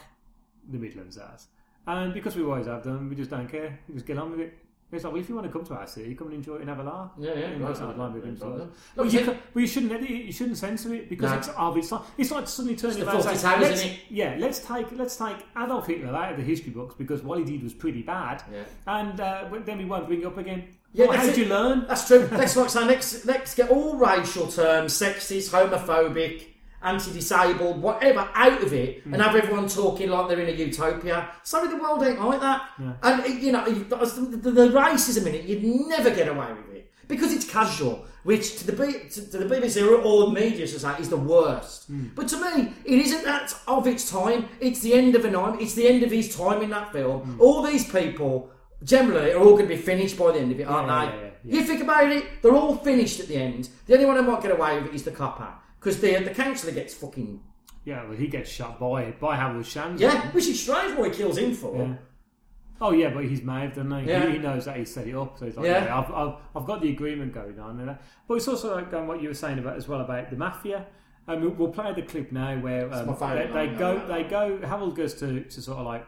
[0.72, 1.48] the Midlands as,
[1.88, 3.80] and because we always have them, we just don't care.
[3.88, 4.58] We just get on with it.
[4.90, 6.62] It's like, well, if you want to come to our city, come and enjoy it
[6.62, 7.12] and have a laugh.
[7.20, 8.40] Yeah, yeah, You know, right, it's not like right.
[8.40, 9.12] told.
[9.12, 10.24] You, ca- but you shouldn't edit it.
[10.28, 11.38] You shouldn't censor it because No.
[11.40, 13.80] it's of it's like it's like suddenly turning the around and Fawlty saying, Towers, let's,
[13.82, 14.00] isn't it?
[14.10, 17.44] yeah, let's take let's take Adolf Hitler out of the history books because what he
[17.44, 18.64] did was pretty bad, Yeah.
[18.88, 20.70] and uh, then we won't bring it up again.
[20.94, 21.44] Yeah, well, that's how did it.
[21.44, 21.86] you learn?
[21.90, 22.30] That's true.
[22.48, 26.44] Say let's let's get all racial terms, sexist, homophobic,
[26.84, 29.14] anti-disabled, whatever, out of it, Hmm.
[29.14, 31.30] and have everyone talking like they're in a utopia.
[31.44, 32.62] Sorry, the world ain't like that.
[32.78, 36.76] And uh, you know, the, the, the racism in it, you'd never get away with
[36.76, 38.06] it because it's casual.
[38.24, 41.16] Which to the B, to, to the BBC or all the media society is the
[41.16, 41.88] worst.
[41.88, 42.08] Hmm.
[42.14, 44.50] But to me, it isn't that of its time.
[44.60, 45.58] It's the end of an time.
[45.62, 47.22] It's the end of his time in that film.
[47.22, 47.42] Hmm.
[47.42, 48.52] All these people.
[48.84, 51.18] Generally, are all going to be finished by the end of it, aren't Yeah, they?
[51.18, 51.56] yeah, yeah, yeah.
[51.62, 53.70] You think about it, they're all finished at the end.
[53.88, 55.48] The only one who might get away with it is the copper.
[55.80, 57.40] Because the, the councillor gets fucking.
[57.86, 60.02] Yeah, well, he gets shot by by Harold Shands.
[60.02, 61.76] Yeah, which is strange what he kills him for.
[61.78, 61.94] Yeah.
[62.80, 64.10] Oh yeah, but he's made, doesn't he?
[64.10, 64.26] Yeah.
[64.28, 65.86] He, he knows that he set it up, so he's like, Yeah.
[65.86, 67.80] yeah, I've, I've, I've got the agreement going on.
[67.80, 68.02] And that.
[68.28, 70.86] But it's also like um, what you were saying about as well about the mafia.
[71.28, 73.94] Um, we'll- we'll play the clip now where um, my favourite they, they line, go.
[73.96, 74.06] yeah.
[74.06, 74.60] They go.
[74.68, 76.06] Harold goes to, to sort of like.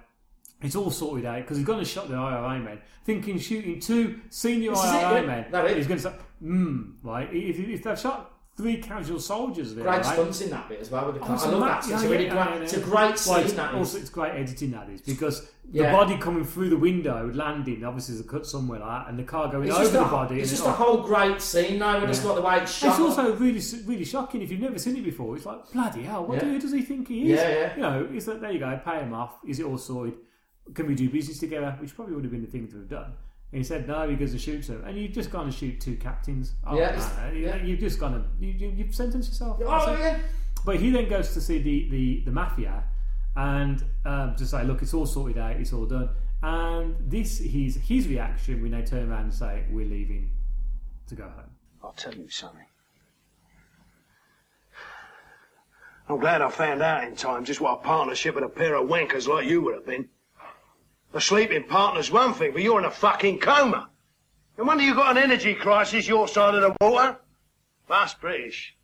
[0.62, 4.20] It's all sorted out because he's going to shot the IRA men, thinking shooting two
[4.30, 5.26] senior This is it, IRA yeah.
[5.28, 5.46] men.
[5.52, 5.78] That is.
[5.78, 7.34] He's going to say, hmm, right?
[7.34, 10.06] If, if they've shot three casual soldiers there, Great right?
[10.06, 11.38] stunts in that bit as well with the car.
[11.40, 11.78] Oh, I love ma- that.
[11.80, 12.56] It's yeah, a really yeah, great.
[12.58, 13.38] yeah, It's a great Well, scene.
[13.46, 13.78] it's, that is.
[13.78, 18.16] also, it's great editing that is because the body coming through the window, landing, obviously
[18.16, 20.42] there's a cut somewhere like that, and the car going It's over the a, body.
[20.42, 22.24] it's just a whole great scene now, it's Yeah.
[22.26, 22.90] got the way it's shot.
[22.90, 25.38] It's also really, really shocking if you've never seen it before.
[25.38, 26.26] It's like bloody hell.
[26.26, 27.40] What who does he think he is?
[27.40, 27.76] Yeah, yeah.
[27.76, 28.80] You know, it's like there you go.
[28.84, 29.40] Pay him off.
[29.48, 30.16] Is it all sorted?
[30.74, 31.76] Can we do business together?
[31.80, 33.14] Which probably would have been the thing to have done.
[33.52, 35.96] And he said no because of shoots him, and you've just gone to shoot two
[35.96, 36.54] captains.
[36.66, 37.56] Oh, Yeah, man, you- yeah.
[37.64, 39.60] you've just gone to you, you, you've sentenced yourself.
[39.66, 40.00] Oh it.
[40.00, 40.20] yeah.
[40.66, 42.84] But he then goes to see the, the, the mafia
[43.36, 46.10] and um, to say, look, it's all sorted out, it's all done.
[46.44, 50.30] And this his his reaction when they turn around and say, we're leaving
[51.08, 51.50] to go home.
[51.84, 52.66] I'll tell you something.
[56.08, 58.88] I'm glad I found out in time just what a partnership with a pair of
[58.90, 60.08] wankers like you would have been.
[61.14, 63.90] A sleeping partner's one thing, but you're in a fucking coma.
[64.58, 67.18] No wonder you got an energy crisis your side of the water.
[67.90, 68.76] Us British.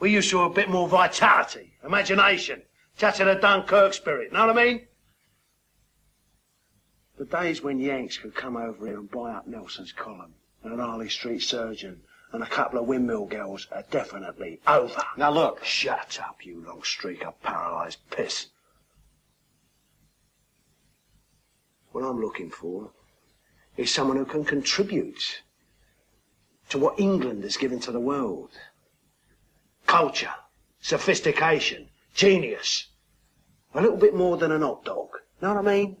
[0.00, 2.62] We used to have a bit more vitality, imagination,
[2.98, 4.88] touch of the Dunkirk spirit, know what I mean?
[7.18, 10.78] The days when Yanks could come over here and buy up Nelson's column and an
[10.78, 15.02] Harley Street surgeon and a couple of windmill girls are definitely over.
[15.16, 18.48] Now look, Shut up, you long streak of paralysed piss.
[21.98, 22.92] What I'm looking for
[23.76, 25.42] is someone who can contribute
[26.68, 28.50] to what England has given to the world.
[29.84, 30.30] Culture,
[30.80, 32.86] sophistication, genius.
[33.74, 35.08] A little bit more than an hot dog.
[35.42, 35.96] Know what I mean?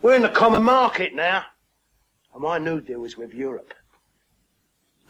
[0.00, 1.44] We're in the common market now.
[2.32, 3.74] And my new deal is with Europe.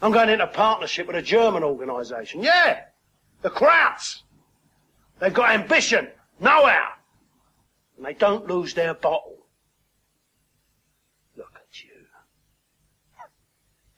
[0.01, 2.43] I'm going into partnership with a German organisation.
[2.43, 2.81] Yeah,
[3.41, 4.23] the Krauts.
[5.21, 6.09] They've got ambition,
[6.41, 6.89] know-how,
[7.97, 9.45] and they don't lose their bottle.
[11.37, 11.89] Look at you.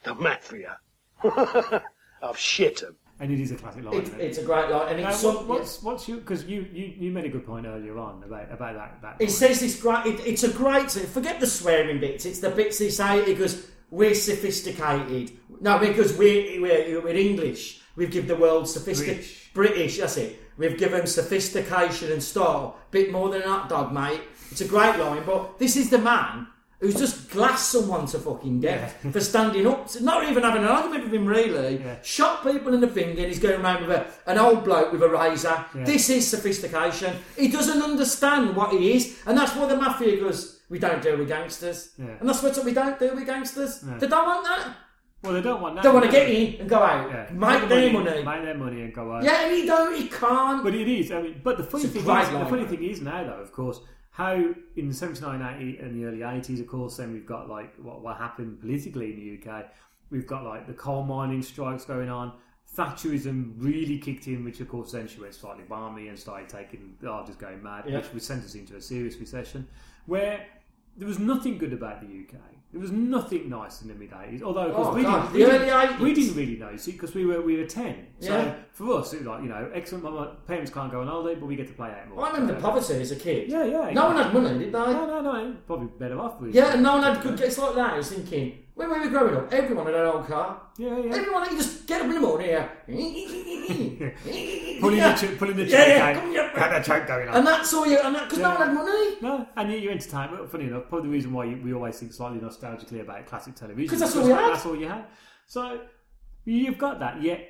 [0.03, 0.77] The mafia.
[2.23, 2.95] I've shit 'em.
[3.17, 3.93] And it is a classic line.
[3.95, 4.23] It, isn't it?
[4.25, 6.93] it's a great line, and Now, it's what, some, what's what's you because you, you
[6.97, 9.33] you made a good point earlier on about about that that He line.
[9.33, 10.05] says this great.
[10.05, 10.91] It, it's a great.
[10.91, 12.25] Forget the swearing bits.
[12.25, 13.23] It's the bits they say.
[13.23, 15.31] He goes, "We're sophisticated."
[15.61, 17.79] No, because we're we're, we're English.
[17.95, 19.51] We've given the world sophisticated British.
[19.53, 19.97] British.
[19.99, 20.41] That's it.
[20.57, 22.77] We've given sophistication and style.
[22.89, 24.21] A bit more than an hot dog, mate.
[24.51, 26.47] It's a great line, but this is the man
[26.79, 30.67] who's just glassed someone to fucking death for standing up, to not even having an
[30.69, 31.77] argument with him, really.
[31.77, 31.95] Yeah.
[32.03, 35.01] Shot people in the finger and he's going around with a, an old bloke with
[35.01, 35.65] a razor.
[35.73, 35.83] Yeah.
[35.85, 37.15] This is sophistication.
[37.37, 41.17] He doesn't understand what it is, and that's why the mafia goes, We don't deal
[41.17, 41.89] with gangsters.
[41.97, 42.17] Yeah.
[42.19, 43.81] And that's what we don't deal with gangsters.
[43.81, 44.75] They don't want that.
[45.25, 45.83] Well, they don't want that.
[45.83, 47.29] They want to get in and go out, Yeah.
[47.33, 48.23] make their money.
[48.23, 49.23] make their money, and go out.
[49.23, 50.63] Yeah, and he don't, he can't.
[50.63, 51.11] But it is.
[51.11, 53.79] I mean, but the funny thing is, the funny thing is now, though, of course,
[54.11, 57.75] how in the 79, 80 and the early 80s, of course, then we've got like
[57.77, 59.65] what, what happened politically in the UK.
[60.11, 62.31] We've got like the coal mining strikes going on.
[62.77, 66.95] Thatcherism really kicked in, which of course then she went slightly barmy and started taking,
[67.05, 67.97] oh, just going mad, Yeah.
[67.97, 69.67] which was sent us into a serious recession
[70.05, 70.45] where
[70.97, 72.39] there was nothing good about the UK.
[72.75, 74.41] There was nothing nice in the mid 80s.
[74.43, 77.15] Although, of course, Oh, we, God, didn't, we, didn't, we didn't really notice it because
[77.15, 78.07] we were we were 10.
[78.19, 78.53] So Yeah.
[78.73, 80.03] for us, it was like, you know, excellent.
[80.03, 82.25] My parents can't go on holiday, but we get to play out more.
[82.25, 83.49] I remember Uh, poverty as a kid.
[83.49, 83.91] Yeah, yeah.
[83.93, 84.77] No one had money, did they?
[84.77, 85.55] No, no, no.
[85.65, 87.39] Probably better off with Yeah, and no one had good.
[87.39, 87.93] It's like that.
[87.93, 90.61] I was thinking, when we were growing up, everyone had an old car.
[90.77, 91.15] Yeah, yeah.
[91.15, 92.67] Everyone, you just get up in the morning, yeah.
[94.81, 95.15] Pulling Yeah.
[95.15, 96.49] the ch- pulling the Yeah, yeah, come here.
[96.49, 97.35] Had that choke going on.
[97.37, 99.15] And that's all you, and that because no one had money.
[99.21, 100.29] No, and you, you entertain.
[100.31, 103.55] But funny enough, probably the reason why you, we always think slightly nostalgically about classic
[103.55, 104.53] television 'Cause that's all we had.
[104.53, 105.05] That's all you had.
[105.47, 105.79] So
[106.43, 107.21] you've got that.
[107.21, 107.47] Yet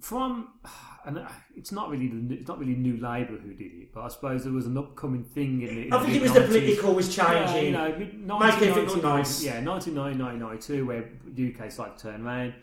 [0.00, 0.48] from,
[1.06, 4.02] and uh, it's not really the- it's not really New Labour who did it, but
[4.04, 5.68] I suppose there was an upcoming thing in.
[5.84, 7.64] In I think it was the political was Yeah, changing.
[7.66, 9.42] you know, Make everything look nice.
[9.42, 12.54] Yeah, 1999, 1992, where the UK started to turn around.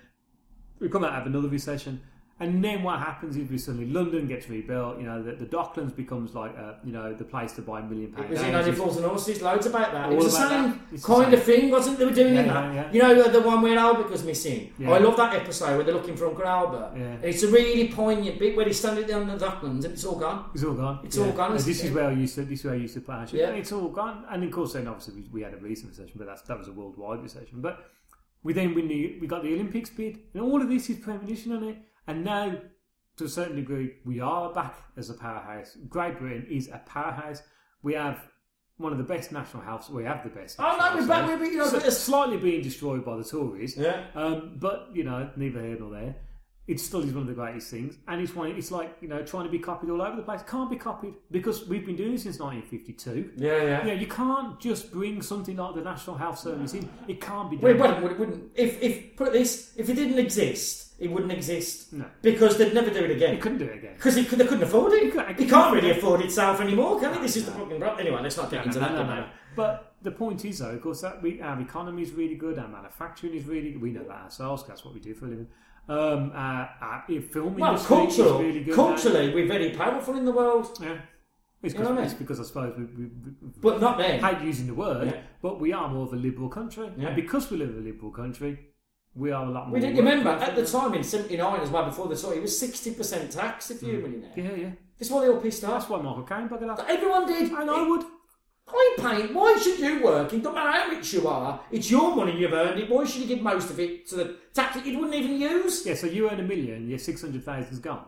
[0.79, 2.01] We come out of another recession.
[2.37, 4.97] And then what happens is we suddenly London gets rebuilt.
[4.99, 8.11] You know, the, the Docklands becomes like uh, you know the place to buy million
[8.11, 8.67] pound It was in houses.
[8.67, 10.05] Only Fools and Horses, loads about that.
[10.07, 10.79] All it was the same that.
[10.91, 11.99] It's the kind of thing, wasn't it?
[11.99, 12.73] They were doing in Yeah, that.
[12.73, 12.91] yeah, yeah.
[12.91, 14.73] You know, the one where Albert was missing.
[14.77, 14.91] Yeah.
[14.91, 16.91] I love that episode where they're looking for Uncle Albert.
[16.97, 17.15] Yeah.
[17.29, 20.49] It's a really poignant bit where he's standing down the Docklands and it's all gone.
[20.53, 20.99] It's all gone.
[21.05, 22.43] It's all gone, this is where I used to.
[22.43, 23.15] This is where I used to play.
[23.15, 23.39] Actually.
[23.39, 23.49] Yeah.
[23.51, 24.25] And it's all gone.
[24.29, 26.67] And of course, then obviously we, we had a recent recession, but that's that was
[26.67, 27.61] a worldwide recession.
[27.61, 27.91] But
[28.43, 31.53] we then win the we got the Olympics bid, and all of this is premonition
[31.53, 31.77] on it.
[32.07, 32.55] And now,
[33.17, 35.77] to a certain degree, we are back as a powerhouse.
[35.89, 37.41] Great Britain is a powerhouse.
[37.81, 38.19] We have
[38.77, 39.89] one of the best national health.
[39.89, 40.57] We have the best.
[40.59, 41.27] Oh no, we're back.
[41.27, 43.77] We're you know, So- it's- slightly being destroyed by the Tories.
[43.77, 44.05] Yeah.
[44.15, 46.15] Um, but you know, neither here nor there.
[46.67, 48.49] It still is one of the greatest things, and it's one.
[48.49, 50.41] It's like you know, trying to be copied all over the place.
[50.47, 53.33] Can't be copied because we've been doing it since 1952.
[53.37, 53.85] yeah, yeah.
[53.85, 56.89] Yeah, you can't just bring something like the National Health Service in.
[57.07, 57.91] It can't be Well, done.
[57.91, 58.51] it wouldn't, it wouldn't.
[58.55, 61.91] If, if put this, if it didn't exist, it wouldn't exist.
[61.93, 62.05] No.
[62.21, 63.39] Because they'd never do it You again.
[63.39, 63.93] couldn't do it again.
[63.95, 65.11] Because could, they couldn't afford it.
[65.11, 67.21] couldn't- It can't really afford itself anymore, can it?
[67.21, 67.99] This is the fucking problem.
[67.99, 69.25] Anyway, let's not get into No, that no.
[69.55, 72.67] But the point is, though, of course, that we, our economy is really good, our
[72.67, 73.81] manufacturing is really good.
[73.81, 75.47] We know that ourselves, that's what we do for a living.
[75.87, 78.75] Um, our, our film Well, industry cultural, is really good.
[78.75, 80.77] culturally, we're very powerful in the world.
[80.81, 80.97] Yeah.
[81.63, 82.05] It's You know I because, mean?
[82.05, 83.31] it's because I suppose we, we, we
[83.61, 84.19] but not then.
[84.23, 85.21] hate using the word, Yeah.
[85.41, 86.91] but we are more of a liberal country.
[86.97, 87.07] Yeah.
[87.07, 88.59] And because we live in a liberal country,
[89.15, 89.75] we are a lot more.
[89.75, 91.85] We didn't remember at the time in '79 as well.
[91.85, 94.31] Before the tour, it was sixty percent tax if you're a millionaire.
[94.35, 94.43] Mm.
[94.43, 94.71] Yeah, yeah.
[94.99, 95.71] That's why they all pissed off.
[95.71, 96.85] That's why Michael Caine buggered.
[96.87, 97.51] Everyone did.
[97.51, 98.03] And I would.
[98.67, 99.33] I'm paying.
[99.33, 100.33] Why should you work?
[100.33, 101.61] It doesn't matter how rich you are.
[101.71, 102.89] It's your money you've earned it.
[102.89, 105.85] Why should you give most of it to the tax that you wouldn't even use?
[105.85, 108.05] Yeah, so you earn a million, your 600,000's gone.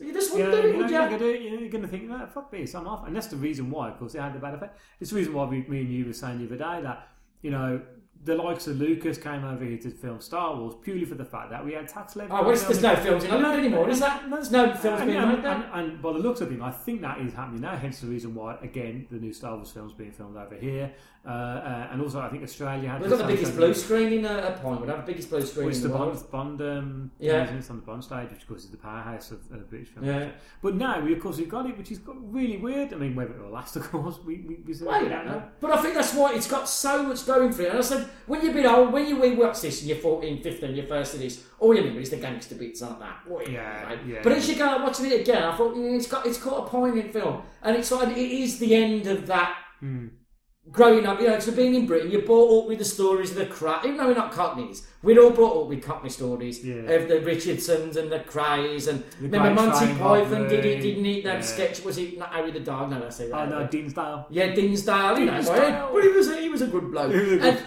[0.00, 1.08] You just You wouldn't know, do it, you know, would you're you?
[1.08, 3.06] going to do it, you're going to think, no, fuck this, I'm off.
[3.06, 4.78] And that's the reason why, of course, it had the bad effect.
[4.98, 7.08] It's the reason why we, me and you were saying the other day that,
[7.42, 7.80] you know,
[8.22, 11.50] the likes of Lucas came over here to film Star Wars purely for the fact
[11.50, 12.30] that we had tax levy.
[12.30, 14.28] Oh, well, there's no films in Hollywood anymore, is that?
[14.28, 16.70] There's no films and, being and, made and, and by the looks of it, I
[16.70, 17.76] think that is happening now.
[17.76, 20.92] Hence the reason why, again, the new Star Wars films being filmed over here,
[21.26, 23.00] uh, uh, and also I think Australia had.
[23.00, 24.82] We've got the biggest blue screen in uh, a point.
[24.82, 25.98] We'd have the biggest blue screen it's in the the.
[25.98, 27.48] Bond, Bond um, Yeah.
[27.48, 30.04] on the Bond stage, which of course is the powerhouse of uh, British film.
[30.04, 30.30] Yeah.
[30.60, 32.92] But now, we, of course, we've got it, which is really weird.
[32.92, 35.42] I mean, whether it will last, of course, we, we, we Well, don't know.
[35.58, 37.70] But I think that's why it's got so much going for it.
[37.70, 40.74] And I said, when a bit old, when you watch this and you're 14, 15,
[40.74, 43.18] you're first of this, all you remember is the gangster bits, aren't that?
[43.48, 43.98] Yeah, know.
[44.06, 44.20] yeah.
[44.22, 46.68] But as you go watching it again, I thought, yeah, it's got it's got a
[46.68, 47.42] poignant film.
[47.62, 50.08] And it's like, it is the end of that Hmm.
[50.70, 53.36] growing up, you know, so being in Britain, you're brought up with the stories of
[53.38, 53.84] the crap.
[53.84, 56.74] Even though we're not Cockneys, we're all brought up with Cockney stories Yeah.
[56.82, 58.86] of the Richardsons and the Krays.
[58.86, 61.22] And remember Monty Python did it, didn't he?
[61.22, 61.40] That Yeah.
[61.40, 62.90] sketch was it not Harry the Dog?
[62.90, 63.34] No, I say that.
[63.34, 64.26] Oh, no, Dinsdale.
[64.30, 65.90] Yeah, Dinsdale, you know, Dinsdale.
[65.94, 67.10] but he was a, he was a good bloke.
[67.14, 67.58] A good- and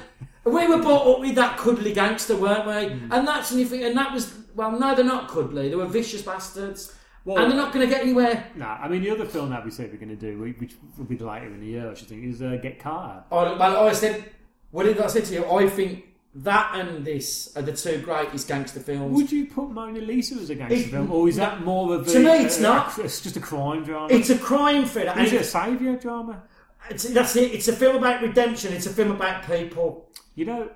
[0.46, 2.96] we were brought up with that cuddly gangster, weren't we?
[2.96, 3.10] Mm.
[3.12, 5.70] And that's when you think, and that was well, no, they're not cuddly.
[5.70, 8.48] They were vicious bastards, Well- and they're not going to get anywhere.
[8.56, 11.06] Nah, I mean, the other film that we said we're going to do, which will
[11.06, 13.24] be later in the year, I should think, is uh, Get Carter.
[13.32, 14.32] I, well, I said,
[14.72, 15.46] what did I say to you?
[15.52, 19.16] I think that and this are the two greatest gangster films.
[19.16, 22.08] Would you put Mona Lisa as a gangster It- film, or is that more of
[22.08, 22.12] a.
[22.12, 23.00] To me, it's uh, not.
[23.00, 24.14] It's just a crime drama.
[24.14, 25.18] it's a crime thriller.
[25.20, 26.44] is it a saviour drama?
[26.90, 27.54] it's, that's it.
[27.54, 28.74] It's a film about redemption.
[28.74, 30.10] It's a film about people.
[30.36, 30.70] You know,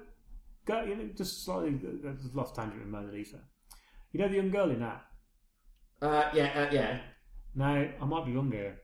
[0.66, 3.39] go, you know, just slightly, uh, lost tangent with Mona Lisa.
[4.12, 5.01] You know the young girl in that?
[6.01, 6.99] Uh, yeah, uh, yeah.
[7.55, 8.78] Now, I might be wrong here.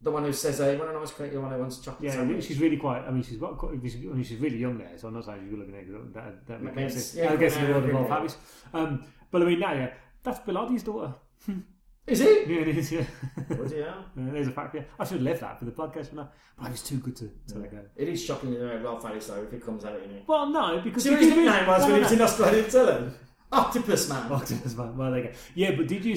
[0.00, 1.32] The one who says, "Hey, want a nice cake?
[1.32, 3.02] You want a one's chocolate Yeah, sandwich?" she's really quite.
[3.06, 3.56] I mean, she's got.
[3.56, 5.74] Quite, I mean, she's really young there, so I'm not saying she's good looking.
[5.74, 7.14] There, that, that makes sense.
[7.14, 8.36] yeah, I guess in the world of habits.
[8.72, 11.14] Um, but I mean, now, yeah, that's Bill Oddie's daughter.
[12.06, 12.46] Is it?
[12.48, 12.92] Yeah, it is.
[12.92, 13.04] Yeah.
[13.48, 14.04] Bloody hell.
[14.16, 14.74] Uh, there's a fact.
[14.74, 16.98] Yeah, I should have left that for the podcast for now, but it was too
[16.98, 17.80] good to, to let go.
[17.96, 20.24] It is shocking that they're Rolf Harris though if it comes out in it.
[20.26, 23.10] Well, no, because See what did his nickname was when he was in Australian telly?
[23.50, 24.30] Octopus Man.
[24.32, 24.96] Octopus Man.
[24.96, 25.34] Well, there you go.
[25.54, 26.16] Yeah, but did you?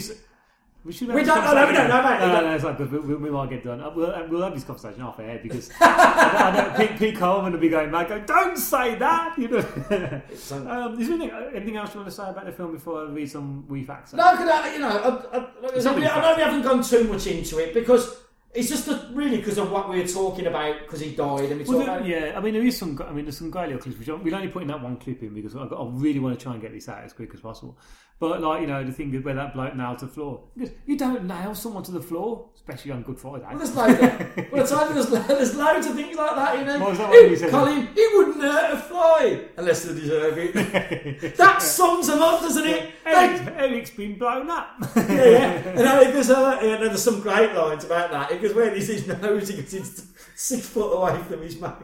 [0.87, 2.43] S- We, should have We don't- no, no, we don't, no, mate, we No, don't.
[2.45, 3.81] no, it's like, 'cause we, we, we might get done.
[3.81, 7.17] Uh, We'll, uh, we'll have this conversation off air because I, I know Pete, Pete
[7.17, 9.37] Coleman will be going back, going, don't say that!
[9.37, 9.57] You know.
[9.59, 13.09] um, is there anything, anything else you want to say about the film before I
[13.09, 14.13] read some wee facts?
[14.13, 16.41] No, could I, you know, I, I, like I, said, not we- I know we
[16.43, 18.21] haven't gone too much into it because
[18.53, 21.59] it's just that really because of what we were talking about because he died and
[21.59, 22.95] we Well, talked there- about yeah, I mean, there is some.
[22.95, 23.99] gr- I mean, there's some great little clips.
[23.99, 26.41] Which we'll only put in that one clip in because I've I really want to
[26.43, 27.77] try and get this out as quick as possible.
[28.19, 30.41] But like, you know, the thing is where that bloke nailed to the floor.
[30.55, 33.45] Because you don't nail someone to the floor, especially on Good Friday.
[33.47, 36.79] Well, there's loads of, well, there's, there's loads of things like that, you know.
[36.79, 37.49] Was that He- you?
[37.51, 41.35] Colin, he wouldn't hurt a fly unless they deserve it.
[41.37, 42.91] that sums them up, doesn't it?
[43.05, 44.69] They, Eric, Eric's been blown up.
[44.95, 45.67] yeah, yeah.
[45.69, 48.29] And I, there's, uh, yeah, there's some great lines about that.
[48.29, 51.83] Because when he's his nose, he gets it's six foot away from his mouth.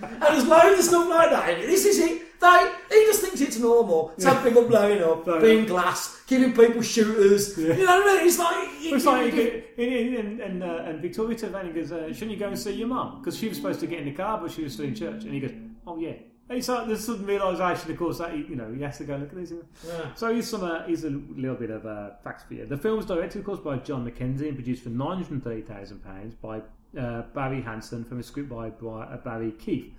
[0.00, 1.56] And there's loads of stuff like that.
[1.60, 2.22] This is it.
[2.42, 6.52] They, he just thinks it's normal to have people blowing up, Blowing being glass, giving
[6.52, 7.56] people shooters.
[7.56, 8.26] You know what I mean?
[8.26, 8.68] It's like.
[8.84, 9.32] It's like,
[9.78, 13.20] in, in, uh, and Victoria and goes, uh, shouldn't you go and see your mum?
[13.20, 15.22] Because she was supposed to get in the car, but she was still in church.
[15.24, 15.52] And he goes,
[15.86, 16.14] oh, yeah.
[16.48, 19.04] And it's like there's sudden realisation, of course, that he, you know he has to
[19.04, 19.54] go look at these.
[19.86, 20.14] Yeah.
[20.14, 22.66] So here's some, uh, here's a little bit of uh, facts for you.
[22.66, 26.04] The film's directed, of course, by John Mackenzie and produced for nine hundred thirty thousand
[26.04, 26.60] pounds by
[27.00, 29.92] uh, Barry Hanson from a script by, by uh, Barrie Keeffe.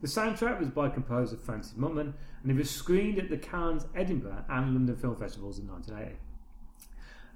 [0.00, 4.44] The soundtrack was by composer Francis Monkman, and it was screened at the Cannes, Edinburgh,
[4.48, 6.16] and London Film Festivals in 1980.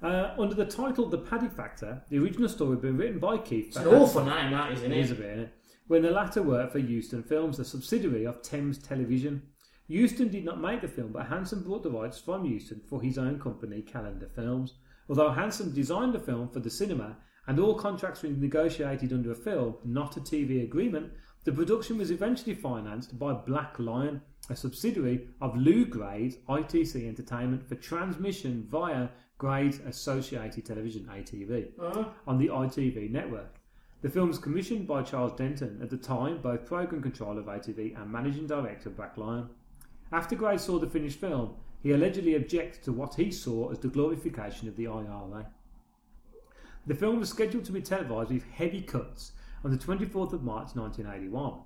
[0.01, 3.67] Uh, under the title The Paddy Factor, the original story had been written by Keeffe.
[3.67, 5.17] It's an awful name, that, isn't It is a it?
[5.17, 5.49] bit, innit?
[5.87, 9.43] when the latter worked for Euston Films, a subsidiary of Thames Television.
[9.87, 13.19] Euston did not make the film, but Hanson bought the rights from Euston for his
[13.19, 14.73] own company, Calendar Films.
[15.07, 19.35] Although Hanson designed the film for the cinema and all contracts were negotiated under a
[19.35, 21.11] film, not a TV agreement,
[21.45, 24.19] the production was eventually financed by Black Lion,
[24.49, 32.05] a subsidiary of Lew Grade's ITC Entertainment for transmission via Grade's Associated Television ATV Uh,
[32.25, 33.59] on the ITV network.
[34.01, 37.95] The film was commissioned by Charles Denton, at the time both program controller of ATV
[37.95, 39.47] and managing director of Black Lion.
[40.11, 43.87] After Grade saw the finished film, he allegedly objected to what he saw as the
[43.87, 45.45] glorification of the IRA.
[46.87, 49.33] The film was scheduled to be televised with heavy cuts
[49.65, 51.59] on the 24th of March 1981.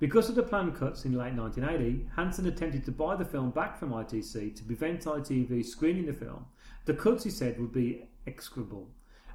[0.00, 3.78] Because of the planned cuts in late 1980, Hanson attempted to buy the film back
[3.78, 6.46] from ITC to prevent ITV screening the film.
[6.86, 8.88] The cuts, he said, would be execrable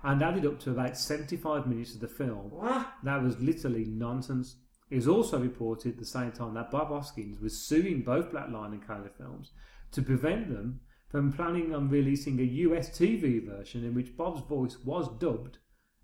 [0.03, 2.49] and added up to about 75 minutes of the film.
[2.49, 2.91] what?
[3.03, 4.55] That was literally nonsense.
[4.89, 8.49] It was also reported at the same time that Bob Hoskins was suing both Black
[8.49, 9.51] Lion and Calendar Films
[9.91, 14.77] to prevent them from planning on releasing a US TV version in which Bob's voice
[14.83, 15.59] was dubbed,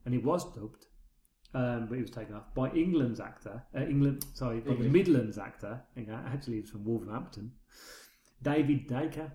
[0.06, 0.86] and it was dubbed,
[1.54, 5.38] um, but he was taken off by England's actor, uh, England, sorry, by the Midlands
[5.38, 5.82] actor.
[6.28, 7.52] Actually, he's from Wolverhampton,
[8.42, 9.32] David Dacre.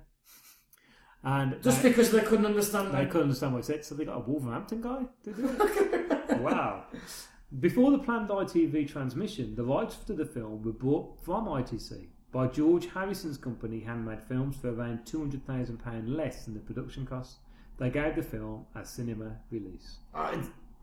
[1.25, 3.11] And Just because they couldn't understand they that.
[3.11, 6.41] couldn't understand what he said, so they got a Wolverhampton guy to do it.
[6.41, 6.85] wow.
[7.61, 12.47] Before the planned ITV transmission, the rights to the film were bought from ITC by
[12.47, 17.39] George Harrison's company, Handmade Films, for around £200,000 less than the production costs.
[17.79, 19.99] They gave the film a cinema release.
[20.14, 20.37] Uh,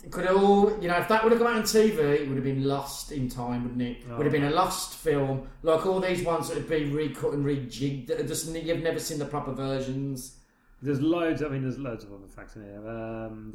[0.04, 2.36] it could all, you know, if that would have come out on TV, it would
[2.36, 3.98] have been lost in time, wouldn't it?
[4.10, 4.18] Oh.
[4.18, 7.46] Would have been a lost film, like all these ones that have been recut and
[7.46, 8.08] rejigged.
[8.08, 10.38] That are just you've never seen the proper versions.
[10.82, 13.52] There's loads, I mean, there's loads of other facts in here, um,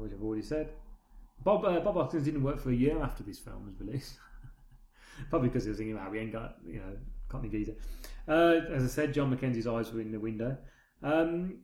[0.00, 0.68] which I've already said.
[1.42, 4.18] Bob, uh, Bob Hoskins didn't work for a year after this film was released.
[5.30, 6.96] Probably because he was thinking, "Ah, we ain't got, you know,
[7.38, 7.72] any visa.
[8.28, 10.56] Uh, as I said, John Mackenzie's eyes were in the window.
[11.02, 11.58] Um,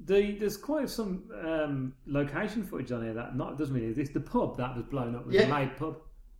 [0.00, 4.08] the, there's quite some um, location footage on here that not doesn't mean this.
[4.10, 5.58] The pub that was blown up was a Yeah.
[5.58, 5.96] made pub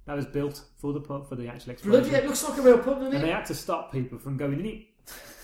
[0.07, 2.63] that was built for the pub for the actual explosion, Bloody, it looks like a
[2.63, 3.17] real pub, doesn't it?
[3.17, 3.35] and they it?
[3.35, 4.83] had to stop people from going in it.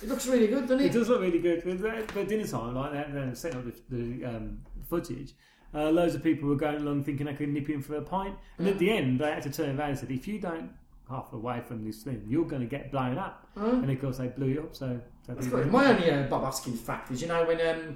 [0.03, 0.93] It looks really good, doesn't It it?
[0.93, 1.63] does look really good.
[1.65, 5.35] But but dinner time, like they're, they're setting up the, the um, footage.
[5.73, 8.35] Uh, loads of people were going along thinking they could nip in for a pint,
[8.59, 10.71] and at the end they had to turn around and said, "If you don't
[11.09, 14.29] half away from this thing, you're going to get blown up." And of course they
[14.29, 14.75] blew it up.
[14.75, 15.01] So,
[15.31, 15.73] so That's good.
[15.73, 17.95] My only uh, Bob Hoskins fact is, you know, when um,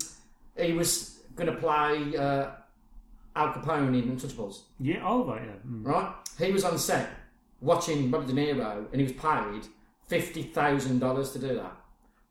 [0.57, 2.51] he was going to play uh,
[3.37, 5.43] Al Capone in Untouchables, yeah, oh yeah.
[5.67, 5.87] Mm.
[5.87, 6.15] right?
[6.39, 7.11] He was on set
[7.61, 9.69] watching Robert De Niro, and he was paid
[10.07, 11.77] fifty thousand dollars to do that.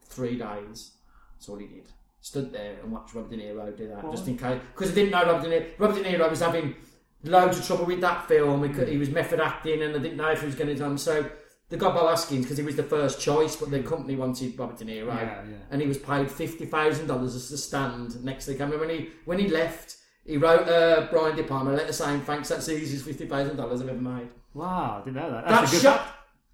[0.05, 0.91] Three days.
[1.33, 1.87] That's all he did.
[2.21, 4.61] Stood there and watched Robert De Niro do that, just in case.
[4.73, 5.79] Because I didn't know Robert De Niro.
[5.79, 6.75] Robert De Niro was having
[7.23, 8.63] loads of trouble with that film.
[8.63, 10.75] He, could, he was method acting, and I didn't know if he was going to
[10.75, 10.97] do.
[10.97, 11.29] So
[11.73, 14.77] they got Bob Hoskins because he was the first choice, but the company wanted Robert
[14.77, 15.55] De Niro, Yeah, yeah.
[15.71, 18.77] and he was paid fifty thousand dollars as the stand next to the camera.
[18.77, 22.49] When he when he left, he wrote uh, Brian De Palma a letter saying, "Thanks,
[22.49, 25.47] that's the easiest fifty thousand dollars I've ever made." Wow, I didn't know that.
[25.47, 25.99] That That's a good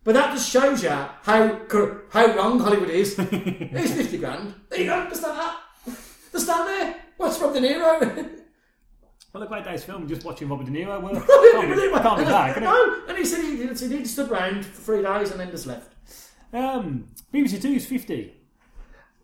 [0.06, 1.60] but that just shows you how
[2.10, 3.16] how wrong Hollywood is.
[3.20, 4.56] it's fifty grand.
[4.70, 5.02] There you go.
[5.02, 5.58] Understand that?
[6.32, 6.96] The stand there.
[7.18, 8.30] What's Rob De Niro?
[9.34, 10.08] Well, a great day's film.
[10.08, 11.02] Just watching Robert De Niro.
[11.02, 12.66] Well, Can't can't be, can't be bad, can it?
[12.66, 15.94] No, and he said he, he stood round for three days and then just left.
[16.52, 18.34] Um, BBC Two is fifty.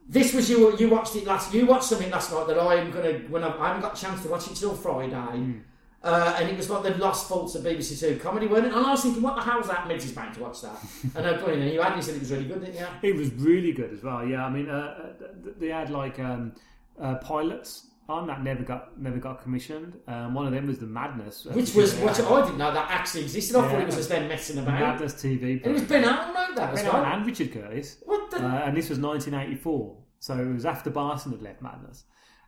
[0.08, 0.78] This was you.
[0.78, 1.54] You watched it last.
[1.54, 3.14] You watched something last night that I am gonna.
[3.30, 5.56] When I, I haven't got a chance to watch it till Friday,
[6.04, 8.74] uh, and it was like the lost faults of BBC Two comedy, wasn't it?
[8.78, 9.88] And I was thinking, what the hell's that?
[9.88, 10.78] Mitzi's bound to watch that.
[11.16, 11.74] and I it in.
[11.74, 11.96] You had.
[11.96, 12.88] You said it was really good, didn't you?
[13.02, 14.24] It was really good as well.
[14.24, 15.28] Yeah, I mean, uh, uh,
[15.58, 16.54] they had like um,
[17.02, 19.98] uh, pilots on that never got never got commissioned.
[20.08, 22.72] Um, one of them was the Madness, uh, Which was yeah, which I didn't know
[22.74, 23.56] that actually existed.
[23.56, 24.80] I thought it was just them messing about.
[24.80, 25.58] Madness TV.
[25.64, 26.96] And it was Ben Elton wrote that Ben well.
[26.98, 27.98] Elton and Richard Curtis.
[28.06, 28.38] What the?
[28.38, 32.04] Uh, and this was 1984, so it was after Barson had left Madness,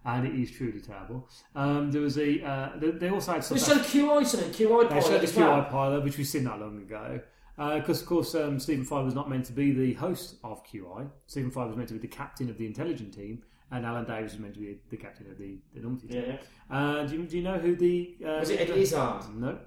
[0.05, 1.27] and it is truly terrible.
[1.55, 3.77] Um, there was a uh, they, they also had They some.
[3.77, 4.51] showed QI something.
[4.51, 5.61] QI They pilot showed the as well.
[5.63, 7.19] QI pilot, which we've seen not long ago.
[7.57, 11.09] Because, of course, um, Stephen Fry was not meant to be the host of QI.
[11.25, 13.41] Stephen Fry was meant to be the captain of the intelligent team,
[13.71, 16.23] and Alan Davies was meant to be the captain of the, the numpty team.
[16.27, 16.37] Yeah.
[16.75, 18.15] Uh, do, you, do you know who the.
[18.25, 19.35] Uh, Was it Eddie Izzard?
[19.35, 19.57] No.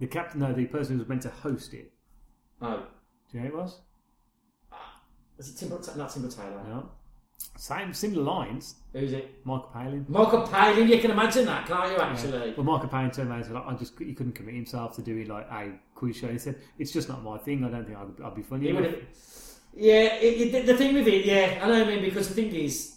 [0.00, 1.92] The captain, no, the person who was meant to host it.
[2.60, 2.84] Oh,
[3.30, 3.80] Do you know who it was?
[5.36, 5.80] was it Timber?
[5.96, 6.62] Not Tim Brooke-Taylor.
[6.68, 6.90] No.
[7.56, 8.76] Same, similar lines.
[8.92, 9.44] Who's it?
[9.44, 10.06] Michael Palin.
[10.08, 10.88] Michael Palin.
[10.88, 11.98] You can imagine that, can't you?
[11.98, 12.54] Actually.
[12.56, 15.26] Well, Michael Palin turned around and said, "I just he couldn't commit himself to doing
[15.28, 17.64] like a quiz show." He said, "It's just not my thing.
[17.64, 19.02] I don't think I'd, I'd be funny." He enough." would have.
[19.76, 22.93] Yeah, it, the thing with it, yeah, I know I mean because the thing is,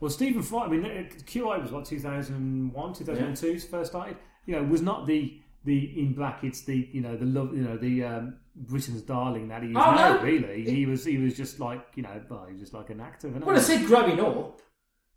[0.00, 0.64] Well, Stephen Fry.
[0.64, 4.16] I mean, QI was what 2001, 2002 first started.
[4.46, 7.76] You know, was not the the in brackets the you know the love you know
[7.76, 10.14] the um, Britain's darling that he is Oh, now.
[10.14, 10.22] no.
[10.22, 13.00] Really, he was he was just like you know, well, he was just like an
[13.00, 13.28] actor.
[13.28, 13.56] Well.
[13.56, 14.60] I said growing up,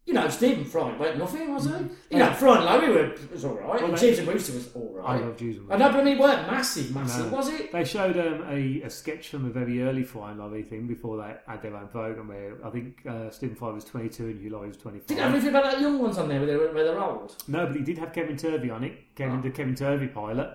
[0.06, 1.72] you know, Stephen Fry weren't nothing, was he?
[2.12, 4.70] You know, Fry and Laurie were, was all right, Well, and they- and Brewster was
[4.76, 5.26] all I right.
[5.26, 5.58] love Jews.
[5.58, 7.38] and I know, but I mean, weren't massive, massive, No.
[7.38, 7.72] was it?
[7.72, 11.18] They showed um, a, a sketch from a very early Fry and Laurie thing before
[11.18, 12.28] they had their own program.
[12.28, 15.08] Where I think uh, Stephen Fry was 22 and Hugh Laurie was 25.
[15.08, 17.36] Didn't have anything about that young ones on there where they're, where they're old.
[17.48, 19.16] No, but he did have Kevin Turvey on it.
[19.16, 19.42] Kevin, Oh.
[19.42, 20.50] the Kevin Turvey pilot.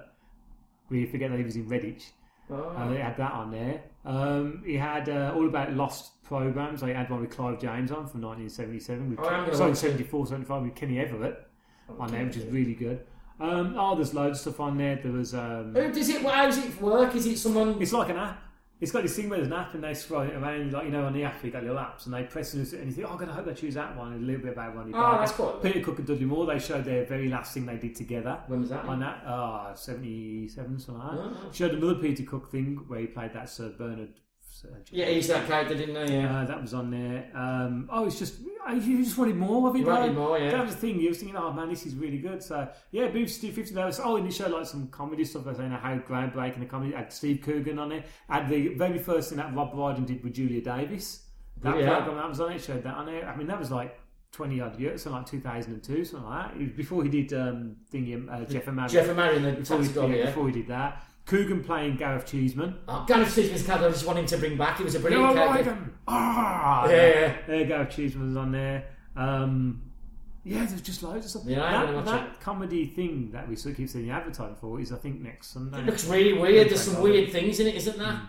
[0.90, 2.04] We forget that he was in Redditch.
[2.50, 2.68] Oh.
[2.70, 3.82] Uh, they had that on there.
[4.04, 6.80] Um, he had uh, all about lost programs.
[6.80, 9.10] They had one with Clive James on from 1977.
[9.10, 11.46] With, Oh, I'm sorry, 74, 75 with Kenny Everett
[11.98, 13.00] on there, which is really good.
[13.40, 14.96] Um, oh, there's loads of stuff on there.
[14.96, 15.34] There was.
[15.34, 16.22] Um, Who does it?
[16.22, 17.14] How does it work?
[17.14, 17.80] Is it someone?
[17.80, 18.42] it's like an app.
[18.80, 20.90] It's got this thing where there's an app and they scroll it around, like you
[20.92, 23.16] know, on the app you got little apps and they press and you think, oh,
[23.16, 24.12] God, I hope they choose that one.
[24.12, 25.18] And a little bit about Ronnie Oh, Barker.
[25.18, 26.46] that's quite- Peter Cook and Dudley Moore.
[26.46, 28.38] They showed their very last thing they did together.
[28.46, 28.84] When was that?
[28.84, 31.18] On that, ah, 77, something like that.
[31.48, 31.52] Oh.
[31.52, 34.10] Showed another Peter Cook thing where he played that Sir Bernard.
[34.60, 36.16] Sir, Yeah, he's that character, didn't he?
[36.16, 36.40] Yeah.
[36.40, 37.30] uh, that was on there.
[37.32, 39.80] Um, oh, it's just I, you just wanted more of it.
[39.80, 40.50] You wanted more, yeah.
[40.50, 40.98] That was the thing.
[41.00, 42.42] You were thinking, oh man, this is really good.
[42.42, 43.72] So yeah, BBC Two Fifty.
[43.72, 45.42] There was oh, and it showed like some comedy stuff.
[45.42, 46.92] I They're saying how groundbreaking the comedy.
[46.92, 48.06] Had Steve Coogan on it.
[48.28, 51.22] Had the very first thing that Rob Brydon did with Julia Davis.
[51.62, 51.94] That Yeah.
[51.94, 53.28] program that was on it showed that on there.
[53.28, 53.98] I mean, that was like.
[54.30, 56.60] 20 odd years, so like 2002, something like that.
[56.60, 58.88] It was before he did um, thingy, uh, Jeff and Mary.
[58.90, 60.26] Jeff and Marion, the before, he, yeah, yeah.
[60.26, 61.02] before he did that.
[61.28, 62.74] Coogan playing Gareth Cheeseman.
[62.88, 64.78] Oh, Gareth Cheeseman's character, I just want him to bring back.
[64.78, 65.70] He was a You're brilliant character.
[65.72, 65.92] Reagan.
[66.08, 67.62] Ah, Yeah, yeah.
[67.64, 67.84] Go.
[67.84, 68.86] Cheeseman's on there.
[69.14, 69.82] Um,
[70.44, 71.42] yeah, there's just loads of stuff.
[71.46, 74.90] Yeah, that that comedy thing that we sort of keep seeing the advertising for is,
[74.90, 75.80] I think, next Sunday.
[75.80, 76.70] It looks really weird.
[76.70, 78.20] There's some weird things in it, isn't there?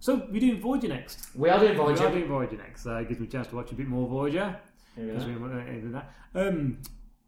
[0.00, 1.36] So we're doing Voyager next.
[1.36, 2.00] We are doing Voyager.
[2.04, 2.82] We are doing Voyager next.
[2.84, 4.56] So it gives me a chance to watch a bit more Voyager.
[4.96, 5.28] Here we Because are.
[5.28, 6.10] we went into that.
[6.34, 6.78] Um,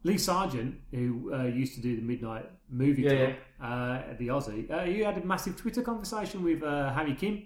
[0.05, 4.27] Lee Sargent, who uh, used to do the midnight movie Yeah, talk uh, at the
[4.27, 7.43] Aussie, uh, he had a massive Twitter conversation with uh, Harry Kim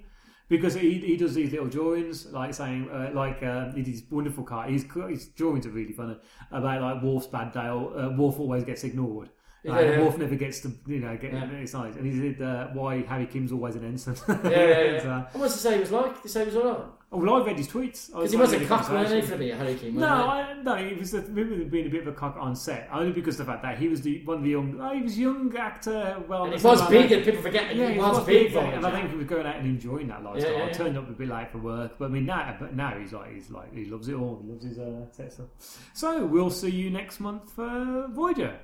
[0.49, 4.03] because he, he does these little drawings, like saying, uh, like uh, he did this
[4.11, 4.69] wonderful card.
[4.71, 6.17] His, his drawings are really funny
[6.51, 7.67] about like Worf's bad day.
[7.69, 9.29] Or, uh, Worf always gets ignored.
[9.63, 10.01] Like, Yeah, yeah.
[10.03, 11.45] Worf never gets to, you know, get, Yeah.
[11.51, 11.95] it's nice.
[11.95, 14.15] And he did uh, why Harry Kim's always an ensign.
[14.27, 14.99] Yeah, yeah, yeah.
[15.01, 16.13] So- What was to say he was like?
[16.15, 16.85] Did he say he was alright?
[17.11, 18.11] Oh, well, I read his tweets.
[18.11, 19.95] Because he was a cock, wasn't he, for a bit, Harry Kim?
[19.95, 22.87] No, I, no, he was the, maybe being a bit of a cock on set,
[22.93, 24.79] only because of the fact that he was the one of the young.
[24.79, 26.23] Oh, he was a young actor.
[26.27, 26.51] Well, he?
[26.51, 27.15] And he was like big, that.
[27.15, 28.51] and people forget Yeah, he was big.
[28.51, 30.51] yeah, and I think he was going out and enjoying that lifestyle.
[30.51, 32.75] Yeah, yeah, I turned up a bit late for work, but I mean now, but
[32.75, 34.39] now he's like he's like he loves it all.
[34.43, 35.45] He loves his uh, Tesla.
[35.95, 38.55] So we'll see you next month for Voyager.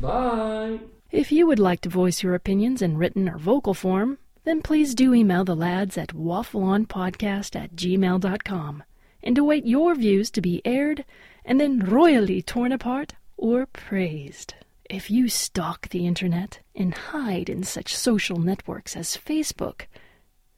[0.00, 0.80] Bye.
[1.10, 4.16] If you would like to voice your opinions in written or vocal form,
[4.50, 8.82] then please do email the lads at waffleonpodcast at gmail.com
[9.22, 11.04] and await your views to be aired
[11.44, 14.54] and then royally torn apart or praised.
[14.86, 19.82] If you stalk the internet and hide in such social networks as Facebook,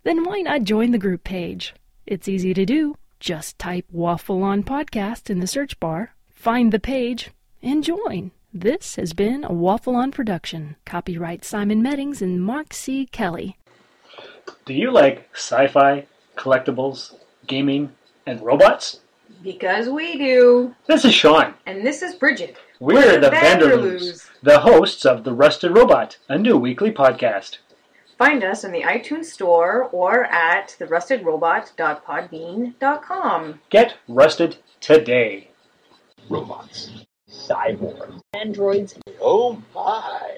[0.04, 1.74] then why not join the group page?
[2.06, 2.96] It's easy to do.
[3.20, 7.30] Just type Waffle On Podcast in the search bar, find the page,
[7.62, 8.30] and join.
[8.54, 10.76] This has been a Waffle On production.
[10.86, 13.04] Copyright Simon Meddings and Mark C.
[13.04, 13.58] Kelly.
[14.64, 17.14] Do you like sci fi, collectibles,
[17.46, 17.92] gaming,
[18.26, 19.00] and robots?
[19.42, 20.74] Because we do.
[20.86, 21.54] This is Sean.
[21.66, 22.56] And this is Bridget.
[22.78, 24.00] We're, the, Vanderloos.
[24.00, 27.58] Vanderloos, the hosts of The Rusted Robot, a new weekly podcast.
[28.18, 33.60] Find us in the iTunes Store or at therustedrobot.podbean.com.
[33.70, 35.48] Get rusted today.
[36.28, 36.90] robots,
[37.28, 38.20] cyborgs.
[38.34, 38.94] androids.
[39.20, 40.31] Oh my!